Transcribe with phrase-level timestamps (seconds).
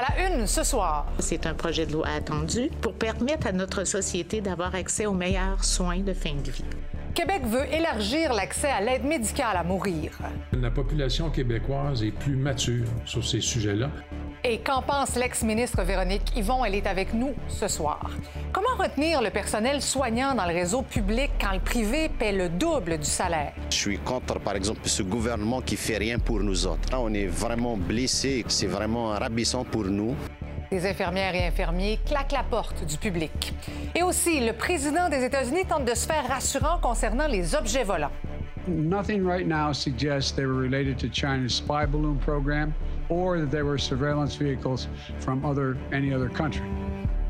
[0.00, 1.06] À la une ce soir.
[1.18, 5.62] C'est un projet de loi attendu pour permettre à notre société d'avoir accès aux meilleurs
[5.62, 6.64] soins de fin de vie.
[7.14, 10.18] Québec veut élargir l'accès à l'aide médicale à mourir.
[10.52, 13.90] La population québécoise est plus mature sur ces sujets-là.
[14.42, 16.64] Et qu'en pense l'ex-ministre Véronique Yvon?
[16.64, 18.10] Elle est avec nous ce soir.
[18.52, 22.96] Comment retenir le personnel soignant dans le réseau public quand le privé paie le double
[22.96, 23.52] du salaire?
[23.68, 26.88] Je suis contre, par exemple, ce gouvernement qui fait rien pour nous autres.
[26.96, 28.42] On est vraiment blessés.
[28.48, 30.16] C'est vraiment ravissant pour nous.
[30.72, 33.52] Les infirmières et infirmiers claquent la porte du public.
[33.94, 38.12] Et aussi, le président des États-Unis tente de se faire rassurant concernant les objets volants.
[38.66, 42.72] Nothing right now suggests they were related to China's spy balloon program
[43.10, 44.88] or that they were surveillance vehicles
[45.18, 46.64] from other, any other country.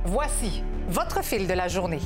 [0.04, 2.00] Voici votre fil de la journée.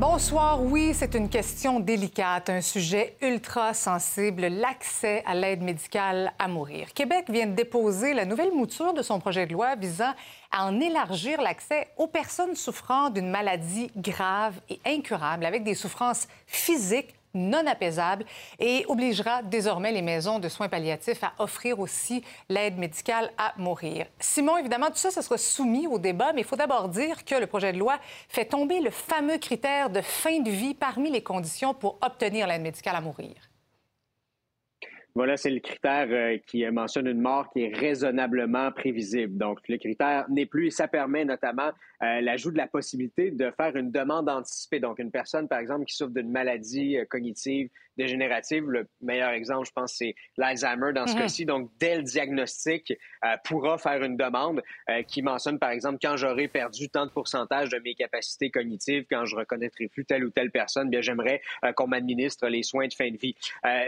[0.00, 0.62] Bonsoir.
[0.62, 6.88] Oui, c'est une question délicate, un sujet ultra sensible, l'accès à l'aide médicale à mourir.
[6.94, 10.12] Québec vient de déposer la nouvelle mouture de son projet de loi visant
[10.50, 16.26] à en élargir l'accès aux personnes souffrant d'une maladie grave et incurable avec des souffrances
[16.46, 18.24] physiques non apaisable
[18.58, 24.06] et obligera désormais les maisons de soins palliatifs à offrir aussi l'aide médicale à mourir.
[24.18, 27.34] Simon, évidemment, tout ça, ça sera soumis au débat, mais il faut d'abord dire que
[27.34, 27.98] le projet de loi
[28.28, 32.62] fait tomber le fameux critère de fin de vie parmi les conditions pour obtenir l'aide
[32.62, 33.49] médicale à mourir.
[35.20, 39.36] Voilà, c'est le critère euh, qui mentionne une mort qui est raisonnablement prévisible.
[39.36, 43.50] Donc, le critère n'est plus et ça permet notamment euh, l'ajout de la possibilité de
[43.50, 44.80] faire une demande anticipée.
[44.80, 49.66] Donc, une personne, par exemple, qui souffre d'une maladie euh, cognitive dégénérative, le meilleur exemple,
[49.66, 51.18] je pense, c'est l'Alzheimer dans ce mhm.
[51.18, 51.44] cas-ci.
[51.44, 52.94] Donc, dès le diagnostic,
[53.44, 54.62] pourra faire une demande
[55.06, 59.26] qui mentionne, par exemple, quand j'aurai perdu tant de pourcentage de mes capacités cognitives, quand
[59.26, 61.42] je reconnaîtrai plus telle ou telle personne, bien, j'aimerais
[61.76, 63.34] qu'on m'administre les soins de fin de vie.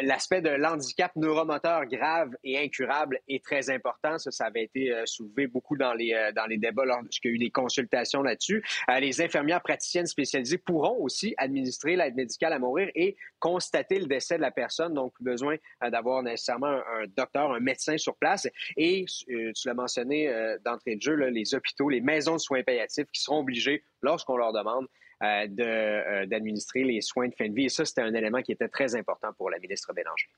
[0.03, 4.19] L'aspect de l'handicap neuromoteur grave et incurable est très important.
[4.19, 7.35] Ça, ça avait été euh, soulevé beaucoup dans les, euh, dans les débats lorsqu'il y
[7.35, 8.65] a eu des consultations là-dessus.
[8.91, 14.07] Euh, les infirmières praticiennes spécialisées pourront aussi administrer l'aide médicale à mourir et constater le
[14.07, 14.95] décès de la personne.
[14.95, 18.49] Donc, plus besoin d'avoir nécessairement un, docteur, un médecin sur place.
[18.77, 20.33] Et tu l'as mentionné
[20.65, 24.53] d'entrée de jeu, les hôpitaux, les maisons de soins palliatifs qui seront obligés, lorsqu'on leur
[24.53, 24.87] demande,
[25.21, 27.67] d'administrer les soins de fin de vie.
[27.67, 30.29] Et ça, c'était un élément qui était très important pour la ministre Bélanger.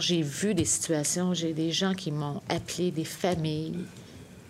[0.00, 3.84] J'ai vu des situations, j'ai des gens qui m'ont appelé, des familles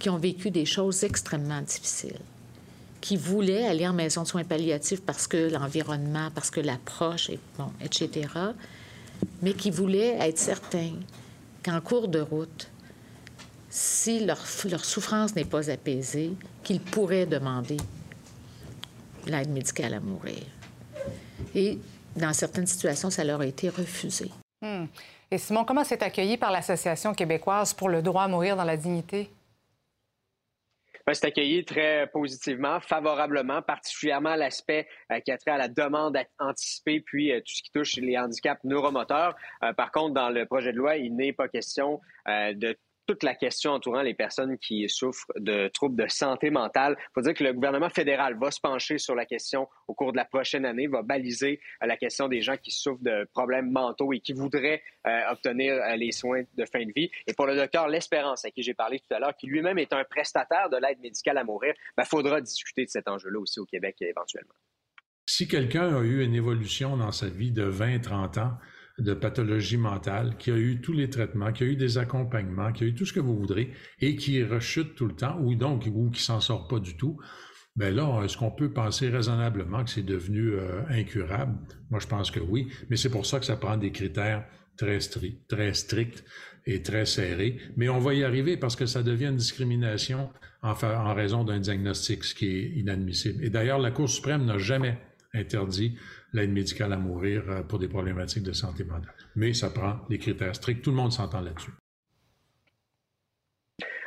[0.01, 2.19] qui ont vécu des choses extrêmement difficiles,
[3.01, 7.71] qui voulaient aller en maison de soins palliatifs parce que l'environnement, parce que l'approche, bon,
[7.81, 8.29] etc.,
[9.43, 10.95] mais qui voulaient être certains
[11.63, 12.69] qu'en cours de route,
[13.69, 16.33] si leur, leur souffrance n'est pas apaisée,
[16.65, 17.77] qu'ils pourraient demander
[19.27, 20.43] l'aide médicale à mourir.
[21.55, 21.79] Et
[22.17, 24.31] dans certaines situations, ça leur a été refusé.
[24.63, 24.87] Hmm.
[25.31, 28.77] Et Simon, comment c'est accueilli par l'Association québécoise pour le droit à mourir dans la
[28.77, 29.31] dignité?
[31.13, 37.01] C'est accueilli très positivement, favorablement, particulièrement l'aspect euh, qui a trait à la demande anticipée,
[37.01, 39.35] puis euh, tout ce qui touche les handicaps neuromoteurs.
[39.65, 43.35] Euh, par contre, dans le projet de loi, il n'est pas question de toute la
[43.35, 46.97] question entourant les personnes qui souffrent de troubles de santé mentale.
[46.99, 50.13] Il faut dire que le gouvernement fédéral va se pencher sur la question au cours
[50.13, 53.71] de la prochaine année, va baliser euh, la question des gens qui souffrent de problèmes
[53.71, 57.11] mentaux et qui voudraient euh, obtenir euh, les soins de fin de vie.
[57.27, 59.93] Et pour le docteur L'Espérance, à qui j'ai parlé tout à l'heure, qui lui-même est
[59.93, 63.61] un prestataire de l'aide médicale à mourir, il ben, faudra discuter de cet enjeu-là aussi
[63.61, 64.55] au Québec éventuellement.
[65.27, 68.59] Si quelqu'un a eu une évolution dans sa vie de 20-30 ans,
[69.01, 72.85] de pathologie mentale, qui a eu tous les traitements, qui a eu des accompagnements, qui
[72.85, 75.87] a eu tout ce que vous voudrez, et qui rechute tout le temps, ou donc,
[75.93, 77.19] ou qui s'en sort pas du tout,
[77.77, 81.59] ben là, est-ce qu'on peut penser raisonnablement que c'est devenu euh, incurable?
[81.91, 84.45] Moi, je pense que oui, mais c'est pour ça que ça prend des critères
[84.77, 86.25] très stricts, très stricts
[86.67, 87.59] et très serrés.
[87.77, 90.31] Mais on va y arriver parce que ça devient une discrimination
[90.63, 93.45] en, en raison d'un diagnostic, ce qui est inadmissible.
[93.45, 94.99] Et d'ailleurs, la Cour suprême n'a jamais
[95.35, 95.97] interdit
[96.33, 99.15] l'aide médicale à mourir euh, pour des problématiques de santé mentale.
[99.37, 100.83] Mais ça prend des critères stricts.
[100.83, 101.73] Tout le monde s'entend là-dessus.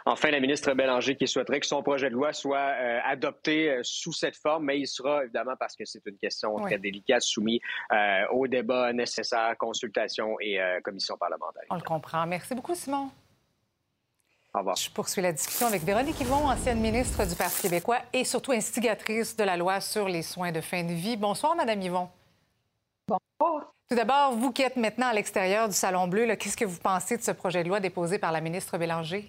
[0.05, 3.79] Enfin, la ministre Bélanger qui souhaiterait que son projet de loi soit euh, adopté euh,
[3.83, 7.61] sous cette forme, mais il sera évidemment, parce que c'est une question très délicate, soumis
[8.31, 11.63] au débat nécessaire, consultation et commission parlementaire.
[11.69, 12.27] On le comprend.
[12.27, 13.11] Merci beaucoup, Simon.
[14.55, 14.75] Au revoir.
[14.75, 19.35] Je poursuis la discussion avec Véronique Yvon, ancienne ministre du Parti québécois et surtout instigatrice
[19.35, 21.17] de la loi sur les soins de fin de vie.
[21.17, 22.07] Bonsoir, Madame Yvon.
[23.07, 23.73] Bonsoir.
[23.89, 27.17] Tout d'abord, vous qui êtes maintenant à l'extérieur du Salon Bleu, qu'est-ce que vous pensez
[27.17, 29.27] de ce projet de loi déposé par la ministre Bélanger?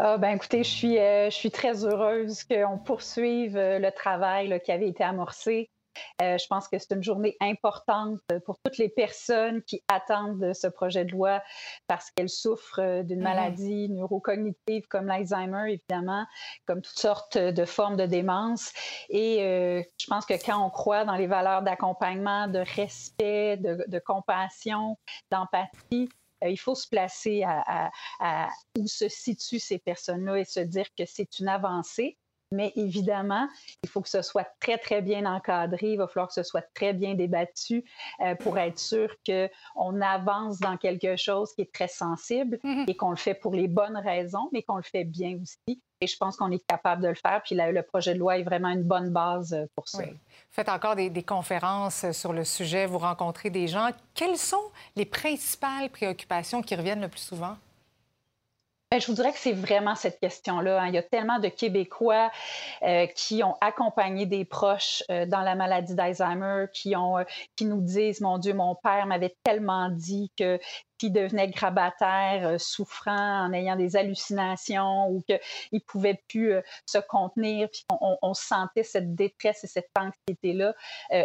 [0.00, 4.60] Euh, ben, écoutez, je suis, euh, je suis très heureuse qu'on poursuive euh, le travail
[4.64, 5.70] qui avait été amorcé
[6.20, 10.66] Euh, je pense que c'est une journée importante pour toutes les personnes qui attendent ce
[10.66, 11.42] projet de loi
[11.86, 13.22] parce qu'elles souffrent euh, d'une mm-hmm.
[13.22, 16.26] maladie neurocognitive comme l'Alzheimer, évidemment,
[16.66, 18.72] comme toutes sortes de formes de démence.
[19.08, 23.98] Et euh, je pense que quand on croit dans les valeurs d'accompagnement, de respect, de,
[24.04, 24.98] compassion,
[25.30, 26.08] d'empathie,
[26.44, 28.48] il faut se placer à,
[28.78, 32.18] où se situent ces personnes-là et se dire que c'est une avancée.
[32.52, 33.48] Mais évidemment,
[33.82, 35.92] il faut que ce soit très, très bien encadré.
[35.92, 37.84] Il va falloir que ce soit très bien débattu
[38.20, 42.84] euh, pour être sûr qu'on avance dans quelque chose qui est très sensible mm-hmm.
[42.88, 45.82] et qu'on le fait pour les bonnes raisons, mais qu'on le fait bien aussi.
[46.00, 47.42] Et je pense qu'on est capable de le faire.
[47.44, 50.02] Puis le projet de loi est vraiment une bonne base euh, pour ça.
[50.02, 50.16] Vous
[50.50, 53.88] faites encore des, des, conférences sur le sujet, vous rencontrez des gens.
[54.14, 57.56] Quelles sont les principales préoccupations qui reviennent le plus souvent?
[58.92, 60.82] Ben, je vous dirais que c'est vraiment cette question-là.
[60.82, 60.88] Hein.
[60.88, 62.30] Il y a tellement de Québécois
[62.82, 67.24] euh, qui ont accompagné des proches euh, dans la maladie d'Alzheimer, qui, euh,
[67.56, 70.60] qui nous disent, mon Dieu, mon père m'avait tellement dit que
[70.98, 75.40] qu'il devenait grabataire, souffrant, en ayant des hallucinations ou qu'il
[75.72, 76.54] ne pouvait plus
[76.86, 80.74] se contenir, puis on, on, sentait cette détresse et cette anxiété-là.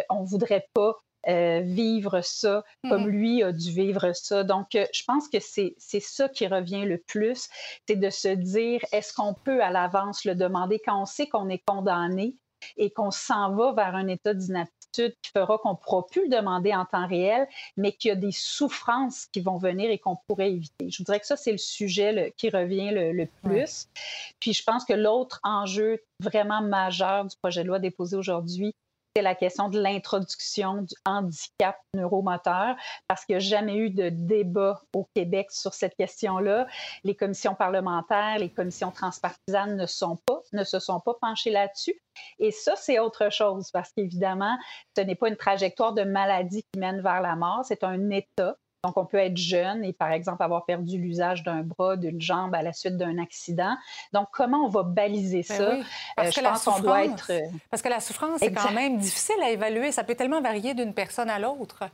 [0.08, 0.94] on ne voudrait pas
[1.28, 3.10] euh, vivre ça comme mm-hmm.
[3.10, 4.44] lui a dû vivre ça.
[4.44, 7.48] Donc, euh, je pense que c'est ça qui revient le plus,
[7.86, 11.48] c'est de se dire, est-ce qu'on peut à l'avance le demander quand on sait qu'on
[11.48, 12.36] est condamné
[12.76, 16.36] et qu'on s'en va vers un état d'inaptitude qui fera qu'on ne pourra plus le
[16.36, 17.46] demander en temps réel,
[17.76, 20.90] mais qu'il y a des souffrances qui vont venir et qu'on pourrait éviter?
[20.90, 23.88] Je voudrais que ça, c'est le sujet qui revient le, plus.
[24.40, 28.74] Puis je pense que l'autre enjeu vraiment majeur du projet de loi déposé aujourd'hui,
[29.22, 32.76] la question de l'introduction du handicap neuromoteur,
[33.06, 36.66] parce qu'il n'y a jamais eu de débat au Québec sur cette question-là.
[37.04, 42.00] Les commissions parlementaires, les commissions transpartisanes ne, sont pas, ne se sont pas penchées là-dessus.
[42.38, 44.56] Et ça, c'est autre chose, parce qu'évidemment,
[44.96, 48.56] ce n'est pas une trajectoire de maladie qui mène vers la mort, c'est un état
[48.84, 52.54] donc, on peut être jeune et, par exemple, avoir perdu l'usage d'un bras, d'une jambe
[52.54, 53.76] à la suite d'un accident.
[54.12, 55.76] Donc, comment on va baliser ben ça?
[56.14, 57.30] parce euh, que je pense qu'on doit être...
[57.30, 57.40] Euh,
[57.70, 59.90] parce que la souffrance, c'est quand même difficile à évaluer.
[59.90, 61.90] Ça peut tellement varier d'une personne à l'autre.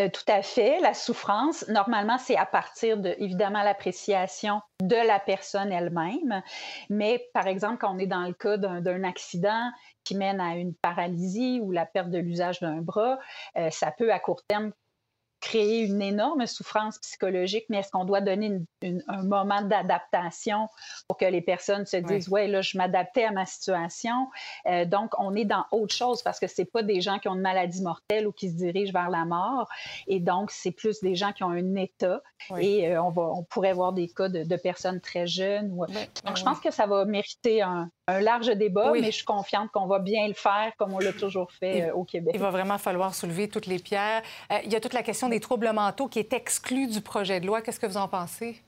[0.00, 0.80] Euh, tout à fait.
[0.80, 6.42] La souffrance, normalement, c'est à partir de, évidemment, l'appréciation de la personne elle-même.
[6.88, 9.70] Mais, par exemple, quand on est dans le cas d'un accident
[10.02, 13.20] qui mène à une paralysie ou la perte de l'usage d'un bras,
[13.70, 14.72] ça peut, à court terme,
[15.40, 18.60] créer une énorme souffrance psychologique, mais est-ce qu'on doit donner
[19.08, 20.68] un moment d'adaptation
[21.08, 24.28] pour que les personnes se disent, ouais, là, je m'adaptais à ma situation?
[24.66, 27.34] Euh, donc, on est dans autre chose parce que c'est pas des gens qui ont
[27.34, 29.68] une maladie mortelle ou qui se dirigent vers la mort.
[30.06, 32.22] Et donc, c'est plus des gens qui ont un état.
[32.58, 35.74] Et euh, on, va, on pourrait voir des cas de, personnes très jeunes.
[35.74, 39.86] Donc, je pense que ça va mériter un, large débat, mais je suis confiante qu'on
[39.86, 42.32] va bien le faire comme on l'a toujours fait euh, au Québec.
[42.34, 44.22] Il va vraiment falloir soulever toutes les pierres.
[44.64, 47.46] il y a toute la question des troubles mentaux qui est exclu du projet de
[47.46, 47.62] loi.
[47.62, 48.60] Qu'est-ce que vous en pensez?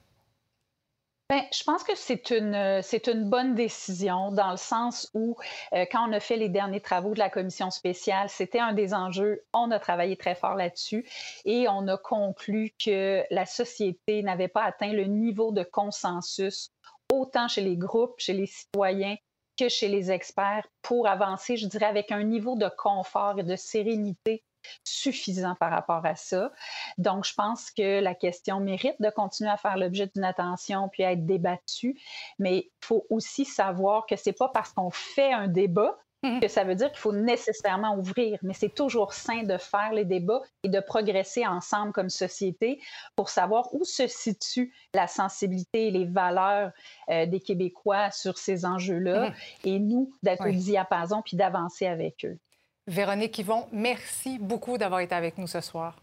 [1.33, 5.37] Bien, je pense que c'est une, c'est une bonne décision dans le sens où,
[5.73, 8.93] euh, quand on a fait les derniers travaux de la commission spéciale, c'était un des
[8.93, 9.43] enjeux.
[9.55, 11.09] On a travaillé très fort là-dessus
[11.47, 16.71] et on a conclu que la société n'avait pas atteint le niveau de consensus,
[17.11, 19.17] autant chez les groupes, chez les citoyens
[19.59, 23.57] que chez les experts, pour avancer, je dirais, avec un niveau de confort et de
[23.57, 24.45] sérénité
[24.85, 26.53] suffisant par rapport à ça.
[26.99, 31.05] Donc, je pense que la question mérite de continuer à faire l'objet d'une attention puis
[31.05, 31.99] à être débattue,
[32.39, 36.65] mais il faut aussi savoir que c'est pas parce qu'on fait un débat que ça
[36.65, 40.69] veut dire qu'il faut nécessairement ouvrir, mais c'est toujours sain de faire les débats et
[40.69, 42.81] de progresser ensemble comme société
[43.17, 46.71] pour savoir où se situe la sensibilité et les valeurs
[47.09, 52.25] euh, des Québécois sur ces enjeux-là mmh et nous d'être au diapason puis d'avancer avec
[52.25, 52.39] eux.
[52.87, 55.97] Véronique Yvon, merci beaucoup d'avoir été avec nous ce soir.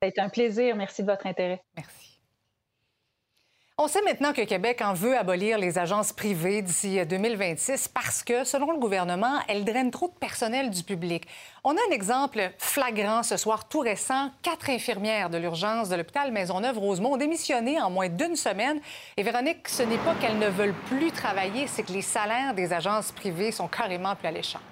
[0.00, 0.76] Ça a été un plaisir.
[0.76, 1.62] Merci de votre intérêt.
[1.76, 2.13] Merci.
[3.76, 8.44] On sait maintenant que Québec en veut abolir les agences privées d'ici 2026 parce que,
[8.44, 11.26] selon le gouvernement, elles drainent trop de personnel du public.
[11.64, 14.30] On a un exemple flagrant ce soir tout récent.
[14.42, 18.80] Quatre infirmières de l'urgence de l'hôpital Maisonneuve-Rosemont ont démissionné en moins d'une semaine.
[19.16, 22.72] Et Véronique, ce n'est pas qu'elles ne veulent plus travailler, c'est que les salaires des
[22.72, 24.62] agences privées sont carrément plus alléchants.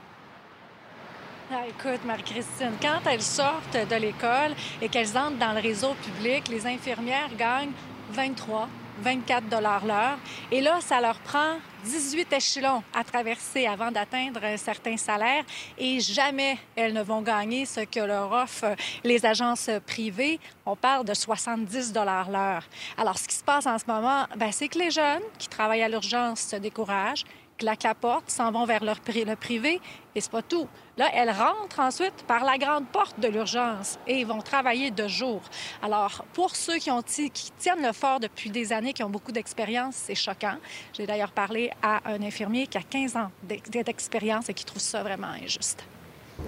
[1.51, 6.47] Ah, écoute, Marie-Christine, quand elles sortent de l'école et qu'elles entrent dans le réseau public,
[6.47, 7.73] les infirmières gagnent
[8.13, 8.69] 23,
[9.01, 10.19] 24 dollars l'heure.
[10.51, 15.45] Et là, ça leur prend 18 échelons à traverser avant d'atteindre un certain salaire
[15.77, 20.39] et jamais elles ne vont gagner ce que leur offrent les agences privées.
[20.65, 22.65] On parle de 70 dollars l'heure.
[22.97, 25.83] Alors, ce qui se passe en ce moment, ben, c'est que les jeunes qui travaillent
[25.83, 27.25] à l'urgence se découragent
[27.59, 29.81] claquent la porte, s'en vont vers leur le privé
[30.15, 30.69] et c'est pas tout.
[30.97, 35.41] Là, elles rentrent ensuite par la grande porte de l'urgence et vont travailler de jour.
[35.83, 39.33] Alors, pour ceux qui, ont, qui tiennent le fort depuis des années, qui ont beaucoup
[39.33, 40.57] d'expérience, c'est choquant.
[40.93, 45.03] J'ai d'ailleurs parlé à un infirmier qui a 15 ans d'expérience et qui trouve ça
[45.03, 45.85] vraiment injuste.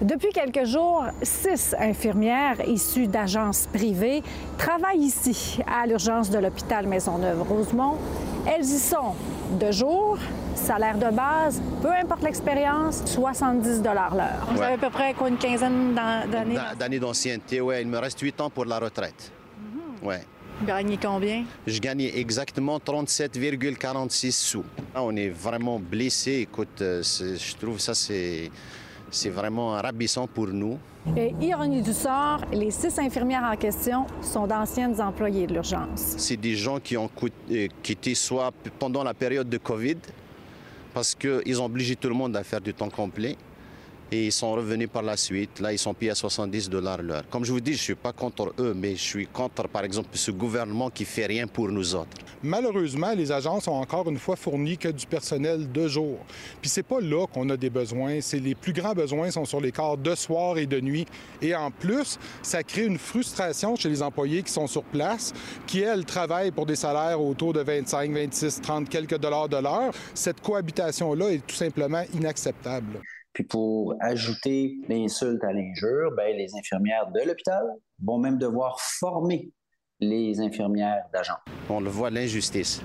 [0.01, 4.23] Depuis quelques jours, six infirmières issues d'agences privées
[4.57, 7.97] travaillent ici, à l'urgence de l'hôpital Maisonneuve-Rosemont.
[8.45, 9.13] Elles y sont
[9.57, 10.17] de jour,
[10.53, 14.47] salaire de base, peu importe l'expérience, 70 l'heure.
[14.51, 16.57] Vous avez à peu près quoi, une quinzaine d'années?
[16.77, 17.75] D'années d'ancienneté, oui.
[17.79, 19.31] Il me reste huit ans pour la retraite.
[19.57, 20.21] Mm ouais.
[20.59, 21.43] Vous gagnez combien?
[21.67, 24.63] Je gagnais exactement 37,46 sous.
[24.93, 26.47] On est vraiment blessé.
[26.49, 28.51] Écoute, euh, je trouve ça, c'est
[29.11, 30.77] c'est vraiment ravissant pour nous.
[31.15, 36.15] Et ironie du sort, les six infirmières en question sont d'anciennes employées de l'urgence.
[36.17, 37.09] C'est des gens qui ont
[37.51, 39.97] euh, quitté soit pendant la période de COVID,
[40.93, 43.37] parce qu'ils ont obligé tout le monde à faire du temps complet,
[44.23, 45.59] ils sont revenus par la suite.
[45.59, 47.23] Là, ils sont payés à 70 dollars l'heure.
[47.29, 49.83] Comme je vous dis, je ne suis pas contre eux, mais je suis contre, par
[49.83, 52.17] exemple, ce gouvernement qui fait rien pour nous autres.
[52.43, 56.17] Malheureusement, les agences ont encore une fois fourni que du personnel de jour.
[56.61, 58.21] Puis c'est pas là qu'on a des besoins.
[58.21, 61.05] C'est les plus grands besoins sont sur les quarts de soir et de nuit.
[61.41, 65.33] Et en plus, ça crée une frustration chez les employés qui sont sur place,
[65.65, 69.91] qui elles travaillent pour des salaires autour de 25, 26, 30 quelques dollars de l'heure.
[70.13, 73.01] Cette cohabitation-là est tout simplement inacceptable.
[73.35, 77.65] Puis pour ajouter l'insulte à l'injure, ben, les infirmières de l'hôpital
[78.01, 79.51] vont même devoir former
[79.99, 81.37] les infirmières d'agents.
[81.69, 82.81] On le voit, l'injustice.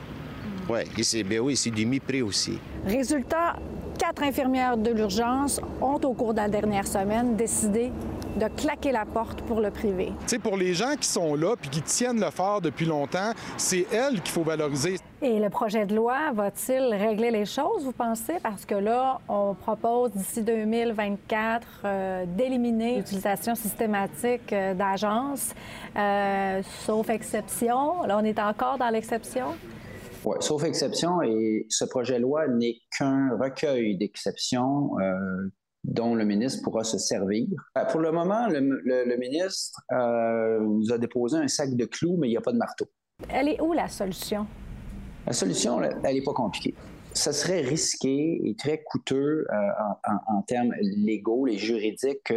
[0.70, 2.56] Oui, c'est ben oui, du mépris aussi.
[2.86, 3.56] Résultat,
[3.98, 7.90] quatre infirmières de l'urgence ont, au cours de la dernière semaine, décidé
[8.36, 10.12] de claquer la porte pour le privé.
[10.26, 13.84] sais, pour les gens qui sont là puis qui tiennent le fort depuis longtemps, c'est
[13.92, 14.98] elles qu'il faut valoriser.
[15.20, 18.34] Et le projet de loi va-t-il régler les choses, vous pensez?
[18.40, 25.52] Parce que là, on propose d'ici 2024 euh, d'éliminer l'utilisation systématique euh, d'agences,
[25.98, 28.04] euh, sauf exception.
[28.04, 29.46] Là, on est encore dans l'exception?
[30.24, 31.22] Oui, sauf exception.
[31.22, 34.90] Et ce projet de loi n'est qu'un recueil d'exceptions
[35.84, 37.46] dont le ministre pourra se servir.
[37.90, 39.80] Pour le moment, le, ministre
[40.60, 42.86] nous a déposé un sac de clous, mais il n'y a pas de marteau.
[43.28, 44.46] Elle est où la solution?
[45.26, 46.74] La solution, elle n'est pas compliquée.
[47.12, 49.56] Ça serait risqué et très coûteux euh,
[50.28, 52.32] en, termes légaux et juridiques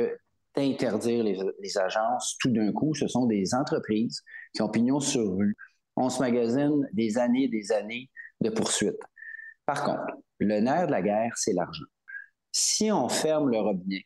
[0.55, 2.93] d'interdire les, agences tout d'un coup.
[2.95, 4.21] Ce sont des entreprises
[4.53, 5.55] qui ont pignon sur rue.
[5.95, 8.09] On se magasine des années et des années
[8.41, 8.99] de poursuites.
[9.65, 11.85] Par contre, le nerf de la guerre, c'est l'argent.
[12.51, 14.05] Si on ferme le robinet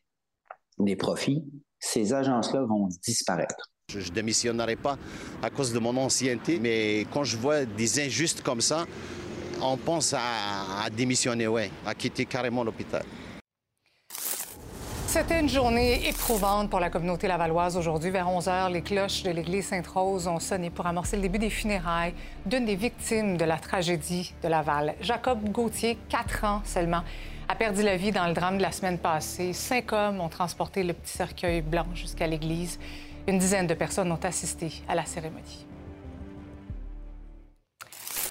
[0.79, 1.43] des profits,
[1.79, 3.71] ces agences-là vont disparaître.
[3.89, 4.97] Je ne démissionnerai pas
[5.41, 8.85] à cause de mon ancienneté, mais quand je vois des injustes comme ça,
[9.61, 13.03] on pense à, démissionner, ouais, à quitter carrément l'hôpital.
[15.07, 18.11] C'était une journée éprouvante pour la communauté lavalloise aujourd'hui.
[18.11, 21.49] Vers 11 h, les cloches de l'église Sainte-Rose ont sonné pour amorcer le début des
[21.49, 22.13] funérailles
[22.45, 24.95] d'une des victimes de la tragédie de Laval.
[24.99, 27.03] Jacob Gauthier, 4 ans seulement,
[27.47, 29.53] a perdu la vie dans le drame de la semaine passée.
[29.53, 32.77] Cinq hommes ont transporté le petit cercueil blanc jusqu'à l'église.
[33.27, 35.66] Une dizaine de personnes ont assisté à la cérémonie.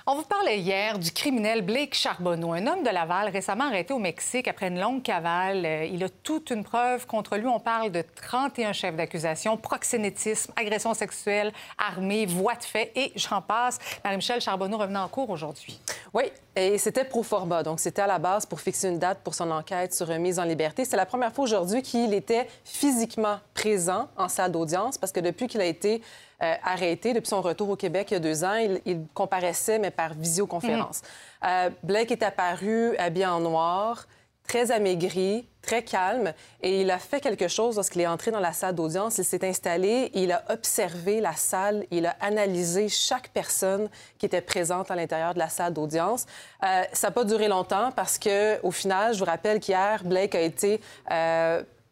[0.08, 3.98] On vous parlait hier du criminel Blake Charbonneau, un homme de Laval récemment arrêté au
[3.98, 5.66] Mexique après une longue cavale.
[5.66, 7.48] Euh, il a toute une preuve contre lui.
[7.48, 13.42] On parle de 31 chefs d'accusation, proxénétisme, agression sexuelle, armée, voie de fait et j'en
[13.42, 13.80] passe.
[14.04, 15.80] Marie-Michel Charbonneau revenait en cours aujourd'hui.
[16.14, 17.64] Oui, et c'était pro forma.
[17.64, 20.44] Donc, c'était à la base pour fixer une date pour son enquête sur remise en
[20.44, 20.84] liberté.
[20.84, 25.48] C'est la première fois aujourd'hui qu'il était physiquement présent en salle d'audience parce que depuis
[25.48, 26.00] qu'il a été
[26.42, 28.56] euh, arrêté depuis son retour au Québec il y a deux ans.
[28.84, 31.00] Il, comparaissait, mais par visioconférence.
[31.02, 31.48] Mhm.
[31.48, 34.06] Euh, Blake est apparu habillé en noir,
[34.46, 38.52] très amaigri, très calme, et il a fait quelque chose lorsqu'il est entré dans la
[38.52, 39.16] salle d'audience.
[39.16, 43.88] Il s'est installé, il a observé la salle, il a analysé chaque personne
[44.18, 46.26] qui était présente à l'intérieur de la salle d'audience.
[46.62, 50.34] Euh, ça n'a pas duré longtemps parce que, au final, je vous rappelle qu'hier, Blake
[50.34, 50.80] a été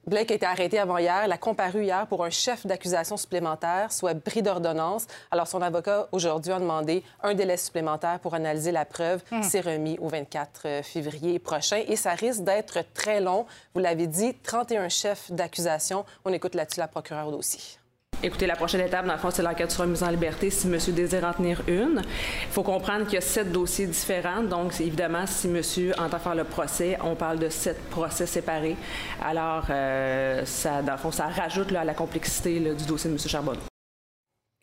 [0.06, 1.23] Blake a été arrêté avant hier.
[1.25, 5.06] Il a comparu hier pour un chef d'accusation supplémentaire, soit bris d'ordonnance.
[5.30, 9.23] Alors, son avocat, aujourd'hui, a demandé un délai supplémentaire pour analyser la preuve.
[9.30, 9.42] Hmm.
[9.42, 13.46] C'est remis au 24 euh, février prochain et ça risque d'être très long.
[13.75, 16.04] Vous l'avez dit, 31 chefs d'accusation.
[16.25, 17.78] On écoute là-dessus la procureure au dossier.
[18.26, 20.95] Écoutez, la prochaine étape, dans le fond, c'est l'enquête sur remise en liberté si monsieur
[20.95, 22.00] désire en tenir une.
[22.00, 24.43] Il faut comprendre qu'il y a sept dossiers différents.
[24.43, 28.76] Donc, évidemment, si monsieur entend faire le procès, on parle de sept procès séparés.
[29.23, 33.28] Alors, euh, ça, dans le fond, ça rajoute à la complexité du dossier de monsieur
[33.28, 33.74] Charbonneau.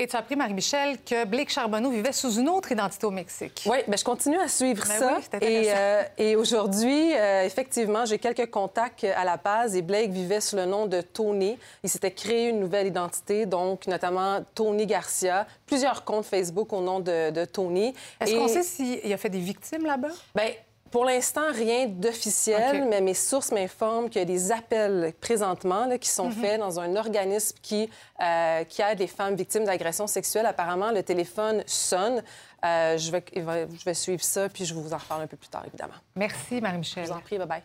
[0.02, 3.66] Et tu as appris, Marie-Michel, que Blake Charbonneau vivait sous une autre identité au Mexique.
[3.68, 5.18] Oui, mais je continue à suivre Ben ça.
[5.40, 10.10] oui, et euh, et aujourd'hui, euh, effectivement, j'ai quelques contacts à La Paz et Blake
[10.10, 11.56] vivait sous le nom de Tony.
[11.84, 17.00] Il s'était créé une nouvelle identité, donc notamment Tony Garcia, plusieurs comptes Facebook au nom
[17.00, 17.94] de, de Tony.
[18.20, 20.10] Est-ce Et- qu'on sait s'il a fait des victimes là-bas?
[20.34, 20.50] Bien,
[20.92, 25.98] pour l'instant, rien d'officiel, mais mes sources m'informent qu'il y a des appels présentement là,
[25.98, 26.34] qui sont Mhm.
[26.34, 27.90] faits dans un organisme qui,
[28.22, 30.46] euh, qui aide les femmes victimes d'agressions sexuelles.
[30.46, 32.22] Apparemment, le téléphone sonne.
[32.66, 35.50] Euh, je, vais, je vais suivre ça, puis je vous en reparle un peu plus
[35.50, 35.94] tard, évidemment.
[36.16, 37.06] Merci, Marie-Michel.
[37.06, 37.62] Je vous en prie, bye-bye.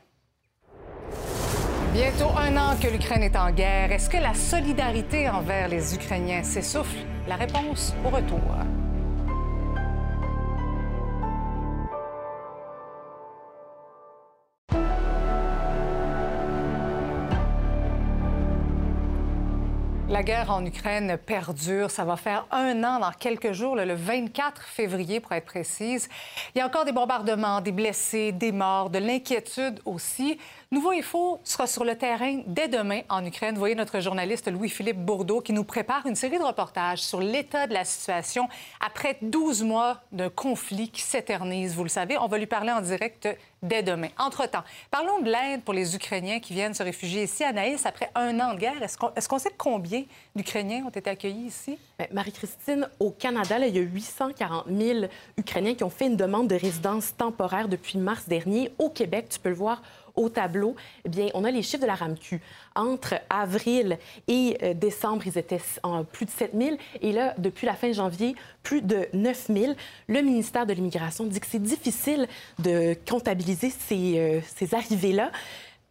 [1.93, 3.91] Bientôt un an que l'Ukraine est en guerre.
[3.91, 6.99] Est-ce que la solidarité envers les Ukrainiens s'essouffle?
[7.27, 8.41] La réponse au retour.
[20.17, 21.91] La guerre en Ukraine perdure.
[21.91, 26.09] Ça va faire un an dans quelques jours, le 24 février pour être précise.
[26.55, 30.39] Il y a encore des bombardements, des blessés, des morts, de l'inquiétude aussi.
[30.73, 33.57] Nouveau Info sera sur le terrain dès demain en Ukraine.
[33.57, 37.73] Voyez notre journaliste Louis-Philippe Bourdeau qui nous prépare une série de reportages sur l'état de
[37.73, 38.49] la situation
[38.85, 41.77] après 12 mois d'un conflit qui s'éternise.
[41.77, 43.29] Vous le savez, on va lui parler en direct
[43.63, 44.09] dès demain.
[44.19, 47.45] Entre-temps, parlons de l'aide pour les Ukrainiens qui viennent se réfugier ici.
[47.45, 50.03] Anaïs, après un an de guerre, est-ce qu'on sait combien
[50.35, 51.79] d'Ukrainiens ont été accueillis ici?
[51.97, 55.07] Bien, Marie-Christine, au Canada, il y a 840 000
[55.39, 58.73] Ukrainiens qui ont fait une demande de résidence temporaire depuis mars dernier.
[58.79, 59.81] Au Québec, tu peux le voir
[60.17, 62.41] au tableau, eh bien, on a les chiffres de la RAMQ.
[62.75, 66.77] Entre avril et euh, décembre, ils étaient en plus de 7 000.
[67.03, 69.73] Et là, depuis la fin janvier, plus de 9 000.
[70.09, 72.27] Le ministère de l'Immigration dit que c'est difficile
[72.59, 75.31] de comptabiliser ces, euh, ces arrivées-là.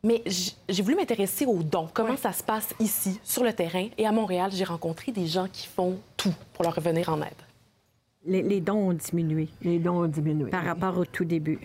[0.03, 0.22] Mais
[0.70, 1.88] j'ai voulu m'intéresser aux dons.
[1.91, 3.88] Comment ça se passe ici, sur le terrain?
[3.98, 7.34] Et à Montréal, j'ai rencontré des gens qui font tout pour leur revenir en aide.
[8.24, 9.48] Les, les dons ont diminué.
[9.63, 10.51] Les dons ont diminué.
[10.51, 11.60] Par rapport au tout début.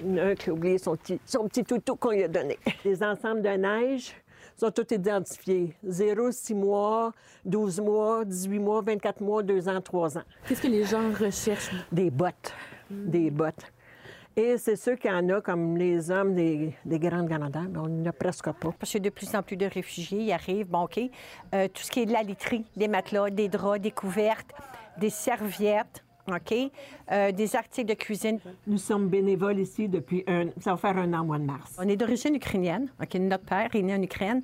[0.00, 2.24] Il y en a un qui a oublié son petit, son petit toutou qu'on lui
[2.24, 2.58] a donné.
[2.84, 4.14] Les ensembles de neige
[4.56, 5.74] sont tous identifiés.
[5.84, 7.12] 0, 6 mois,
[7.44, 10.22] 12 mois, 18 mois, 24 mois, 2 ans, 3 ans.
[10.46, 11.70] Qu'est-ce que les gens recherchent?
[11.90, 12.52] Des bottes.
[12.90, 13.72] Des bottes.
[14.36, 17.78] Et c'est sûr qu'il y en a, comme les hommes des, des grandes grandeurs, mais
[17.78, 18.74] on n'en a presque pas.
[18.78, 20.22] Parce qu'il y a de plus en plus de réfugiés.
[20.22, 20.98] Ils arrivent, bon, OK.
[21.54, 24.52] Euh, tout ce qui est de la literie, des matelas, des draps, des couvertes,
[24.98, 26.54] des serviettes, OK?
[27.12, 28.38] Euh, des articles de cuisine.
[28.66, 30.46] Nous sommes bénévoles ici depuis un...
[30.60, 31.76] Ça va faire un an, mois de mars.
[31.78, 32.88] On est d'origine ukrainienne.
[33.02, 33.14] OK?
[33.16, 34.42] Notre père est né en Ukraine.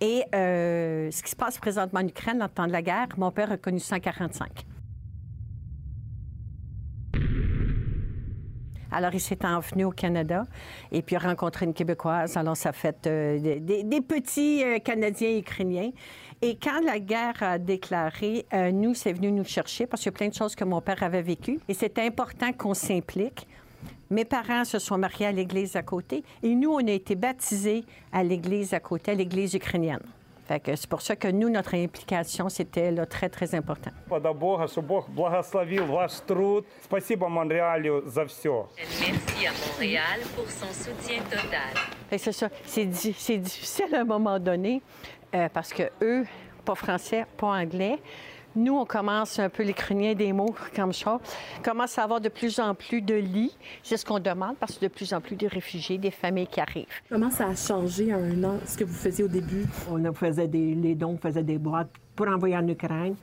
[0.00, 3.08] Et euh, ce qui se passe présentement en Ukraine, dans le temps de la guerre,
[3.16, 4.66] mon père a connu 145.
[8.94, 10.44] Alors, il s'est envenu au Canada
[10.90, 12.36] et puis a rencontré une Québécoise.
[12.36, 15.90] Alors, ça fait euh, des, des- petits Canadiens ukrainiens.
[16.44, 20.14] Et quand la guerre a déclaré, euh, nous, c'est venu nous chercher parce qu'il y
[20.14, 21.60] a plein de choses que mon père avait vécues.
[21.68, 23.46] Et c'est important qu'on s'implique.
[24.10, 27.84] Mes parents se sont mariés à l'église à côté et nous, on a été baptisés
[28.12, 30.02] à l'église à côté, à l'église ukrainienne.
[30.48, 33.90] C'est pour ça que nous, notre implication, c'était très, très important.
[38.76, 41.91] Merci à Montréal pour son soutien total.
[42.12, 42.48] Fait que C'est ça.
[42.66, 44.82] C'est di- c'est difficile à un moment donné
[45.34, 46.24] euh, parce que eux,
[46.64, 47.98] pas français, pas anglais.
[48.54, 51.18] Nous, on commence un peu l'ukrainien des mots comme ça.
[51.58, 53.56] On commence à avoir de plus en plus de lits.
[53.82, 56.60] C'est ce qu'on demande parce que de plus en plus de réfugiés, des familles qui
[56.60, 56.84] arrivent.
[57.08, 59.64] Comment ça a changé en un an, ce que vous faisiez au début?
[59.90, 63.14] On faisait des, les dons, on faisait des boîtes pour envoyer en Ukraine.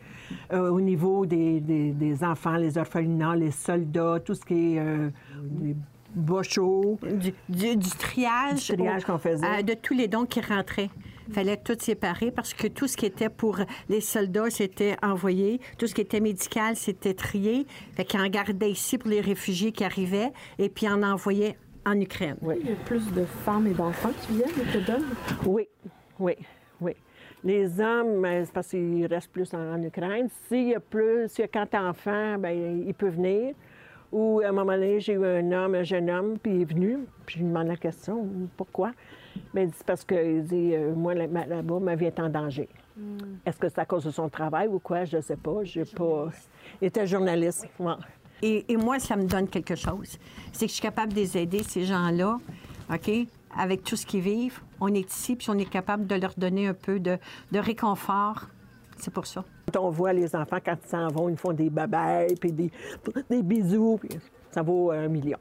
[0.52, 4.80] Euh, au niveau des, des- des enfants, les orphelinats, les soldats, tout ce qui est
[4.80, 5.10] euh,
[5.44, 5.76] des
[6.16, 6.42] bas.
[6.42, 8.68] Du, du- du triage.
[8.70, 9.46] Du triage au- qu'on faisait.
[9.46, 10.90] euh, de tous les dons qui rentraient.
[11.28, 15.62] Il fallait tout séparer parce que tout ce qui était pour les soldats, c'était envoyé.
[15.78, 17.68] Tout ce qui était médical, c'était trié.
[17.96, 22.00] Fait qu'ils en gardaient ici pour les réfugiés qui arrivaient et puis en envoyaient en
[22.02, 22.36] Ukraine.
[22.42, 25.06] Il y a plus de femmes et d'enfants qui viennent que d'hommes?
[25.46, 25.68] Oui,
[26.20, 26.34] oui,
[26.82, 26.94] oui.
[27.44, 30.28] Les hommes, ben, c'est parce qu'ils restent plus en, en Ukraine.
[30.48, 33.54] S'il y a plus, s'il y a 40 enfants, ben, il peut venir.
[34.12, 36.66] Ou à un moment donné, j'ai eu un homme, un jeune homme, puis il est
[36.66, 38.92] venu, puis je lui demande la question, pourquoi?
[39.54, 42.68] Mais c'est parce qu'il dit, euh, moi, là-bas, ma vie est en danger.
[43.46, 45.06] Est-ce que c'est à cause de son travail ou quoi?
[45.06, 45.64] Je ne sais pas.
[45.64, 46.30] J'ai pas...
[46.82, 47.68] Il était journaliste.
[47.80, 47.94] ouais.
[48.42, 50.18] Et, et moi, ça me donne quelque chose.
[50.52, 52.38] C'est que je suis capable de les aider, ces gens-là,
[52.94, 53.12] OK?
[53.58, 54.60] Avec tout ce qu'ils vivent.
[54.82, 57.18] On est ici, puis on est capable de leur donner un peu de,
[57.52, 58.48] de réconfort.
[59.00, 59.44] C'est pour ça.
[59.74, 62.72] Quand on voit les enfants, quand ils s'en vont, ils font des babayes, puis des,
[63.30, 64.20] des bisous, puis
[64.52, 65.38] ça vaut un million.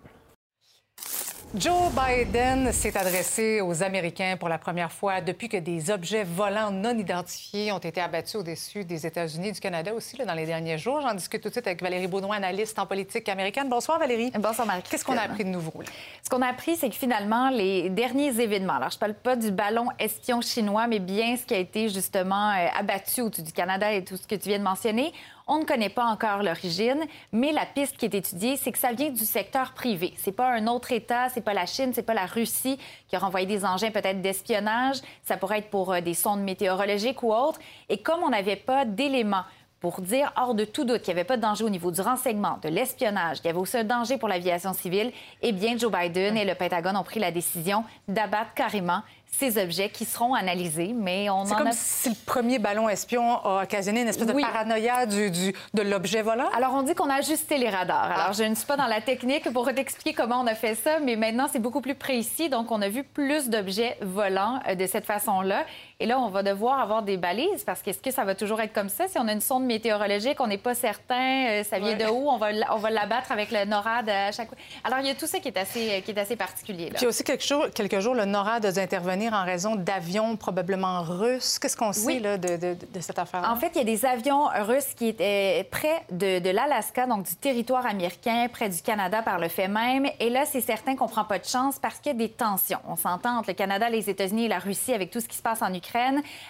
[1.54, 6.70] Joe Biden s'est adressé aux Américains pour la première fois depuis que des objets volants
[6.70, 10.76] non identifiés ont été abattus au-dessus des États-Unis, du Canada aussi, là, dans les derniers
[10.76, 11.00] jours.
[11.00, 13.70] J'en discute tout de suite avec Valérie Baudouin, analyste en politique américaine.
[13.70, 14.30] Bonsoir, Valérie.
[14.38, 14.82] Bonsoir, Marie.
[14.90, 15.72] Qu'est-ce qu'on a appris de nouveau?
[15.80, 15.88] Là?
[16.22, 19.34] Ce qu'on a appris, c'est que finalement, les derniers événements, alors je ne parle pas
[19.34, 23.52] du ballon espion chinois, mais bien ce qui a été justement euh, abattu au-dessus du
[23.52, 25.14] Canada et tout ce que tu viens de mentionner,
[25.48, 27.00] on ne connaît pas encore l'origine,
[27.32, 30.12] mais la piste qui est étudiée, c'est que ça vient du secteur privé.
[30.16, 33.18] C'est pas un autre État, c'est pas la Chine, c'est pas la Russie qui a
[33.18, 34.98] renvoyé des engins peut-être d'espionnage.
[35.24, 37.58] Ça pourrait être pour euh, des sondes météorologiques ou autres.
[37.88, 39.44] Et comme on n'avait pas d'éléments
[39.80, 42.00] pour dire hors de tout doute qu'il n'y avait pas de danger au niveau du
[42.00, 45.92] renseignement, de l'espionnage, qu'il y avait aussi un danger pour l'aviation civile, eh bien, Joe
[45.92, 50.92] Biden et le Pentagone ont pris la décision d'abattre carrément ces objets qui seront analysés,
[50.94, 51.72] mais on C'est en comme a...
[51.72, 56.22] si le premier ballon espion a occasionné une espèce de paranoïa du, du- de l'objet
[56.22, 56.48] volant.
[56.56, 58.08] Alors, on dit qu'on a ajusté les radars.
[58.10, 58.22] Ah.
[58.22, 60.98] Alors, je ne suis pas dans la technique pour t'expliquer comment on a fait ça,
[61.00, 62.48] mais maintenant, c'est beaucoup plus précis.
[62.48, 65.64] Donc, on a vu plus d'objets volants euh, de cette façon-là.
[66.00, 68.72] Et là, on va devoir avoir des balises parce qu'est-ce que ça va toujours être
[68.72, 69.08] comme ça?
[69.08, 71.96] Si on a une sonde météorologique, on n'est pas certain, euh, ça vient Ouais.
[71.96, 74.56] de où, on va, on va l'abattre avec le NORAD à chaque fois.
[74.84, 76.84] Alors, il y a tout ça qui est assez, euh, qui est assez particulier.
[76.84, 76.90] Là.
[76.90, 79.44] Puis il y a aussi quelques jours, quelques jours, le NORAD a dû intervenir en
[79.44, 81.58] raison d'avions probablement russes.
[81.58, 82.20] Qu'est-ce qu'on sait Oui.
[82.20, 83.50] là, de, de- de cette affaire-là?
[83.50, 87.24] En fait, il y a des avions russes qui étaient près de, de l'Alaska, donc
[87.24, 90.06] du territoire américain, près du Canada par le fait même.
[90.20, 92.78] Et là, c'est certain qu'on prend pas de chance parce qu'il y a des tensions.
[92.88, 95.42] On s'entend entre le Canada, les États-Unis et la Russie avec tout ce qui se
[95.42, 95.87] passe en Ukraine,